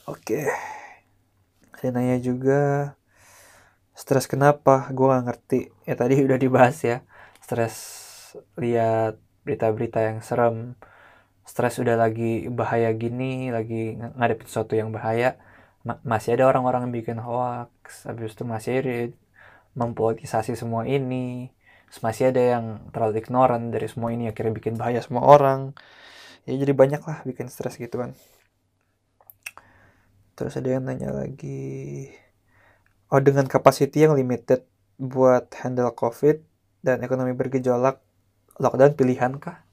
Oke. 0.09 0.49
Ada 1.77 1.89
nanya 1.93 2.17
juga 2.21 2.93
stres 3.97 4.25
kenapa? 4.29 4.89
Gue 4.93 5.09
gak 5.09 5.25
ngerti. 5.29 5.59
Ya 5.86 5.93
tadi 5.97 6.17
udah 6.21 6.38
dibahas 6.38 6.77
ya. 6.82 7.05
Stres 7.41 7.75
lihat 8.57 9.17
berita-berita 9.45 9.99
yang 10.01 10.17
serem. 10.25 10.77
Stres 11.45 11.82
udah 11.82 11.97
lagi 11.97 12.47
bahaya 12.49 12.93
gini 12.93 13.49
lagi 13.49 13.97
ngadepin 13.97 14.47
sesuatu 14.49 14.73
yang 14.77 14.93
bahaya. 14.93 15.38
Ma 15.82 15.97
masih 16.05 16.38
ada 16.38 16.45
orang-orang 16.49 16.89
yang 16.89 16.93
bikin 16.93 17.17
hoax 17.17 18.05
habis 18.05 18.38
itu 18.38 18.45
masih 18.45 18.73
mempolitisasi 19.76 20.55
semua 20.59 20.88
ini. 20.88 21.51
Masih 21.99 22.32
ada 22.32 22.39
yang 22.39 22.65
terlalu 22.95 23.19
ignoran 23.19 23.67
dari 23.67 23.88
semua 23.91 24.15
ini 24.15 24.32
akhirnya 24.32 24.55
bikin 24.55 24.80
bahaya 24.80 25.03
semua 25.03 25.28
orang. 25.28 25.76
Ya 26.47 26.55
jadi 26.55 26.72
banyak 26.72 27.03
lah 27.03 27.24
bikin 27.28 27.51
stres 27.51 27.76
gitu 27.76 27.99
kan. 27.99 28.15
Terus 30.39 30.55
ada 30.55 30.69
yang 30.72 30.88
nanya 30.88 31.11
lagi. 31.11 32.09
Oh 33.11 33.19
dengan 33.19 33.45
capacity 33.45 34.07
yang 34.07 34.15
limited 34.15 34.63
buat 34.95 35.51
handle 35.59 35.91
covid 35.91 36.39
dan 36.80 37.03
ekonomi 37.03 37.36
bergejolak 37.36 37.99
lockdown 38.55 38.95
pilihan 38.95 39.36
kah? 39.36 39.67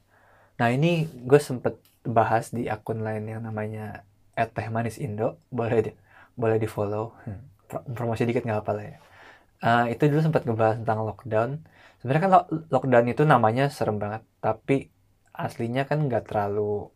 Nah 0.58 0.74
ini 0.74 1.06
gue 1.06 1.38
sempet 1.38 1.78
bahas 2.02 2.50
di 2.50 2.66
akun 2.66 3.06
lain 3.06 3.30
yang 3.30 3.46
namanya 3.46 4.02
@teh 4.34 4.68
manis 4.74 4.98
indo. 4.98 5.38
Boleh 5.54 5.78
di 5.86 5.92
boleh 6.34 6.58
di 6.58 6.66
follow. 6.66 7.14
Hmm, 7.22 7.46
promosi 7.94 8.26
dikit 8.26 8.42
nggak 8.42 8.66
apa 8.66 8.72
lah 8.74 8.86
ya 8.90 8.98
uh, 9.62 9.84
itu 9.92 10.02
dulu 10.10 10.20
sempat 10.22 10.42
ngebahas 10.46 10.76
tentang 10.82 10.98
lockdown. 11.06 11.50
Sebenarnya 11.98 12.22
kan 12.24 12.32
lockdown 12.70 13.06
itu 13.10 13.22
namanya 13.26 13.64
serem 13.74 13.98
banget 13.98 14.22
tapi 14.38 14.90
aslinya 15.34 15.86
kan 15.90 15.98
nggak 16.06 16.30
terlalu 16.30 16.90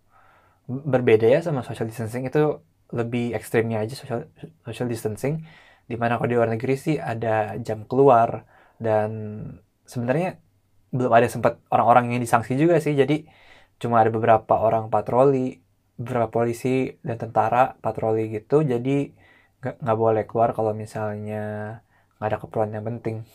berbeda 0.66 1.26
ya 1.26 1.40
sama 1.42 1.66
social 1.66 1.86
distancing. 1.90 2.22
Itu 2.26 2.62
lebih 2.92 3.32
ekstrimnya 3.38 3.82
aja 3.82 3.94
social 3.96 4.28
social 4.68 4.88
distancing 4.90 5.42
di 5.88 5.96
mana 5.98 6.20
kalau 6.20 6.28
di 6.30 6.36
luar 6.38 6.50
negeri 6.54 6.74
sih 6.78 6.96
ada 7.00 7.58
jam 7.58 7.84
keluar 7.88 8.46
dan 8.78 9.10
sebenarnya 9.88 10.38
belum 10.92 11.12
ada 11.12 11.26
sempat 11.26 11.58
orang-orang 11.72 12.14
yang 12.14 12.22
disanksi 12.22 12.54
juga 12.54 12.78
sih. 12.78 12.94
Jadi 12.94 13.26
cuma 13.80 13.98
ada 14.02 14.10
beberapa 14.14 14.54
orang 14.62 14.92
patroli 14.92 15.58
beberapa 15.98 16.28
polisi 16.30 16.94
dan 17.02 17.16
tentara 17.18 17.74
patroli 17.78 18.30
gitu. 18.30 18.62
Jadi 18.62 19.10
nggak 19.62 19.98
boleh 19.98 20.22
keluar 20.26 20.50
kalau 20.54 20.74
misalnya 20.74 21.78
nggak 22.22 22.30
ada 22.30 22.38
keperluan 22.38 22.70
yang 22.70 22.86
penting. 22.86 23.26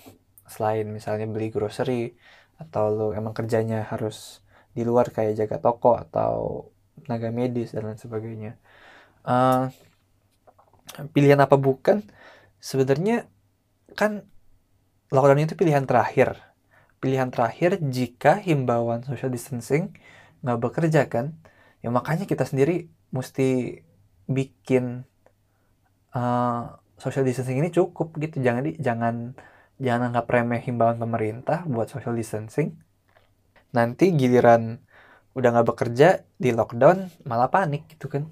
Selain 0.47 0.87
misalnya 0.87 1.27
beli 1.27 1.51
grocery 1.51 2.15
atau 2.55 2.87
lo 2.87 3.07
emang 3.11 3.35
kerjanya 3.35 3.83
harus 3.83 4.39
di 4.71 4.87
luar 4.87 5.11
kayak 5.11 5.35
jaga 5.35 5.59
toko 5.59 5.99
atau 5.99 6.71
tenaga 7.03 7.35
medis 7.35 7.75
dan 7.75 7.91
lain 7.91 7.99
sebagainya. 7.99 8.55
Uh, 9.27 9.67
pilihan 11.11 11.35
apa 11.43 11.59
bukan? 11.59 11.99
Sebenarnya 12.63 13.27
kan 13.99 14.23
lockdown 15.11 15.43
itu 15.43 15.59
pilihan 15.59 15.83
terakhir. 15.83 16.39
Pilihan 17.03 17.27
terakhir 17.27 17.83
jika 17.83 18.39
himbauan 18.39 19.03
social 19.03 19.27
distancing 19.27 19.91
nggak 20.47 20.63
bekerja 20.63 21.11
kan? 21.11 21.35
Ya 21.83 21.91
makanya 21.91 22.23
kita 22.23 22.47
sendiri 22.47 22.87
mesti 23.11 23.83
bikin 24.31 25.03
uh, 26.15 26.79
social 26.97 27.23
distancing 27.23 27.61
ini 27.61 27.69
cukup 27.69 28.17
gitu. 28.17 28.41
Jangan 28.41 28.61
di 28.65 28.73
jangan 28.81 29.37
jangan 29.77 30.11
anggap 30.11 30.25
remeh 30.33 30.61
himbauan 30.65 30.97
pemerintah 30.97 31.63
buat 31.69 31.87
social 31.87 32.17
distancing. 32.17 32.73
Nanti 33.73 34.11
giliran 34.17 34.81
udah 35.37 35.47
nggak 35.53 35.67
bekerja 35.69 36.25
di 36.41 36.49
lockdown 36.49 37.13
malah 37.29 37.49
panik 37.53 37.85
gitu 37.93 38.09
kan. 38.09 38.25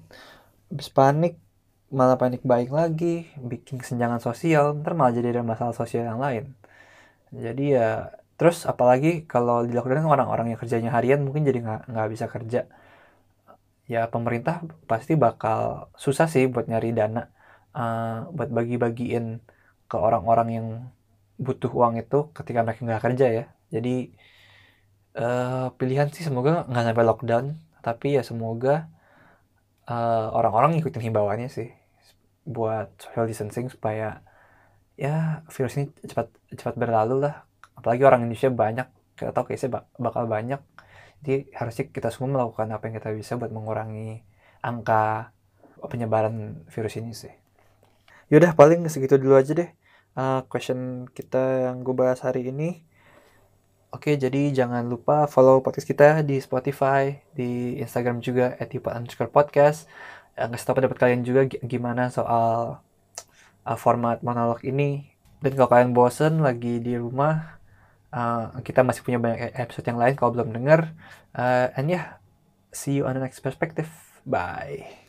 Habis 0.70 0.90
panik 0.90 1.38
malah 1.86 2.18
panik 2.18 2.42
baik 2.42 2.74
lagi 2.74 3.30
bikin 3.38 3.78
kesenjangan 3.78 4.18
sosial 4.18 4.74
ntar 4.82 4.98
malah 4.98 5.14
jadi 5.14 5.38
ada 5.38 5.42
masalah 5.46 5.70
sosial 5.70 6.02
yang 6.10 6.18
lain. 6.18 6.50
Jadi 7.30 7.78
ya 7.78 8.10
terus 8.36 8.66
apalagi 8.66 9.24
kalau 9.24 9.62
di 9.62 9.72
lockdown 9.72 10.02
kan 10.02 10.10
orang-orang 10.18 10.46
yang 10.52 10.58
kerjanya 10.60 10.90
harian 10.90 11.22
mungkin 11.22 11.46
jadi 11.46 11.58
nggak 11.62 11.80
nggak 11.94 12.08
bisa 12.10 12.26
kerja. 12.26 12.66
Ya 13.86 14.10
pemerintah 14.10 14.66
pasti 14.90 15.14
bakal 15.14 15.86
susah 15.94 16.26
sih 16.26 16.50
buat 16.50 16.66
nyari 16.66 16.90
dana 16.90 17.30
uh, 17.76 18.32
buat 18.32 18.50
bagi-bagiin 18.50 19.44
ke 19.86 19.96
orang-orang 19.96 20.48
yang 20.50 20.68
butuh 21.36 21.68
uang 21.70 22.00
itu 22.00 22.32
ketika 22.32 22.64
mereka 22.64 22.80
nggak 22.82 23.02
kerja 23.04 23.26
ya. 23.28 23.44
Jadi 23.70 24.16
uh, 25.20 25.68
pilihan 25.76 26.08
sih 26.10 26.24
semoga 26.24 26.64
nggak 26.66 26.84
sampai 26.92 27.04
lockdown 27.06 27.46
tapi 27.84 28.18
ya 28.18 28.22
semoga 28.26 28.90
uh, 29.86 30.32
orang-orang 30.34 30.80
ngikutin 30.80 31.02
himbauannya 31.12 31.46
sih 31.52 31.70
buat 32.46 32.90
social 32.98 33.26
distancing 33.30 33.70
supaya 33.70 34.22
ya 34.96 35.44
virus 35.52 35.76
ini 35.76 35.92
cepat 36.08 36.32
cepat 36.56 36.74
berlalu 36.80 37.28
lah. 37.28 37.44
Apalagi 37.76 38.02
orang 38.08 38.24
Indonesia 38.26 38.48
banyak 38.50 38.88
kita 39.16 39.30
tahu 39.36 39.52
kayaknya 39.52 39.84
bakal 40.00 40.24
banyak. 40.26 40.60
Jadi 41.24 41.48
harusnya 41.56 41.84
kita 41.92 42.08
semua 42.12 42.40
melakukan 42.40 42.68
apa 42.72 42.82
yang 42.88 42.94
kita 43.00 43.10
bisa 43.16 43.32
buat 43.40 43.52
mengurangi 43.52 44.20
angka 44.60 45.32
penyebaran 45.88 46.66
virus 46.68 46.96
ini 47.00 47.12
sih 47.12 47.45
yaudah 48.32 48.52
paling 48.54 48.84
segitu 48.90 49.18
dulu 49.18 49.38
aja 49.38 49.52
deh 49.54 49.70
uh, 50.18 50.42
question 50.50 51.10
kita 51.12 51.70
yang 51.70 51.82
gue 51.86 51.94
bahas 51.94 52.20
hari 52.22 52.50
ini 52.50 52.84
Oke, 53.94 54.12
jadi 54.18 54.52
jangan 54.52 54.84
lupa 54.92 55.24
follow 55.24 55.64
podcast 55.64 55.88
kita 55.88 56.20
di 56.20 56.36
Spotify, 56.36 57.16
di 57.32 57.80
Instagram 57.80 58.20
juga 58.20 58.52
@tipa 58.68 58.92
underscore 58.92 59.32
podcast. 59.32 59.88
Ngasih 60.36 60.66
tahu 60.68 60.82
pendapat 60.82 60.98
kalian 61.00 61.24
juga 61.24 61.48
gimana 61.64 62.12
soal 62.12 62.82
uh, 63.64 63.78
format 63.80 64.20
monolog 64.20 64.60
ini. 64.68 65.16
Dan 65.40 65.56
kalau 65.56 65.70
kalian 65.72 65.96
bosen 65.96 66.44
lagi 66.44 66.76
di 66.82 66.92
rumah, 66.98 67.56
uh, 68.16 68.44
kita 68.64 68.80
masih 68.80 69.02
punya 69.04 69.18
banyak 69.20 69.52
e-, 69.52 69.54
episode 69.60 69.86
yang 69.86 70.00
lain 70.00 70.14
kalau 70.16 70.32
belum 70.36 70.56
denger 70.56 70.96
uh, 71.36 71.76
and 71.76 71.92
yeah 71.92 72.16
see 72.72 73.00
you 73.00 73.04
on 73.04 73.16
the 73.16 73.22
next 73.22 73.44
perspective 73.44 73.88
bye 74.24 75.05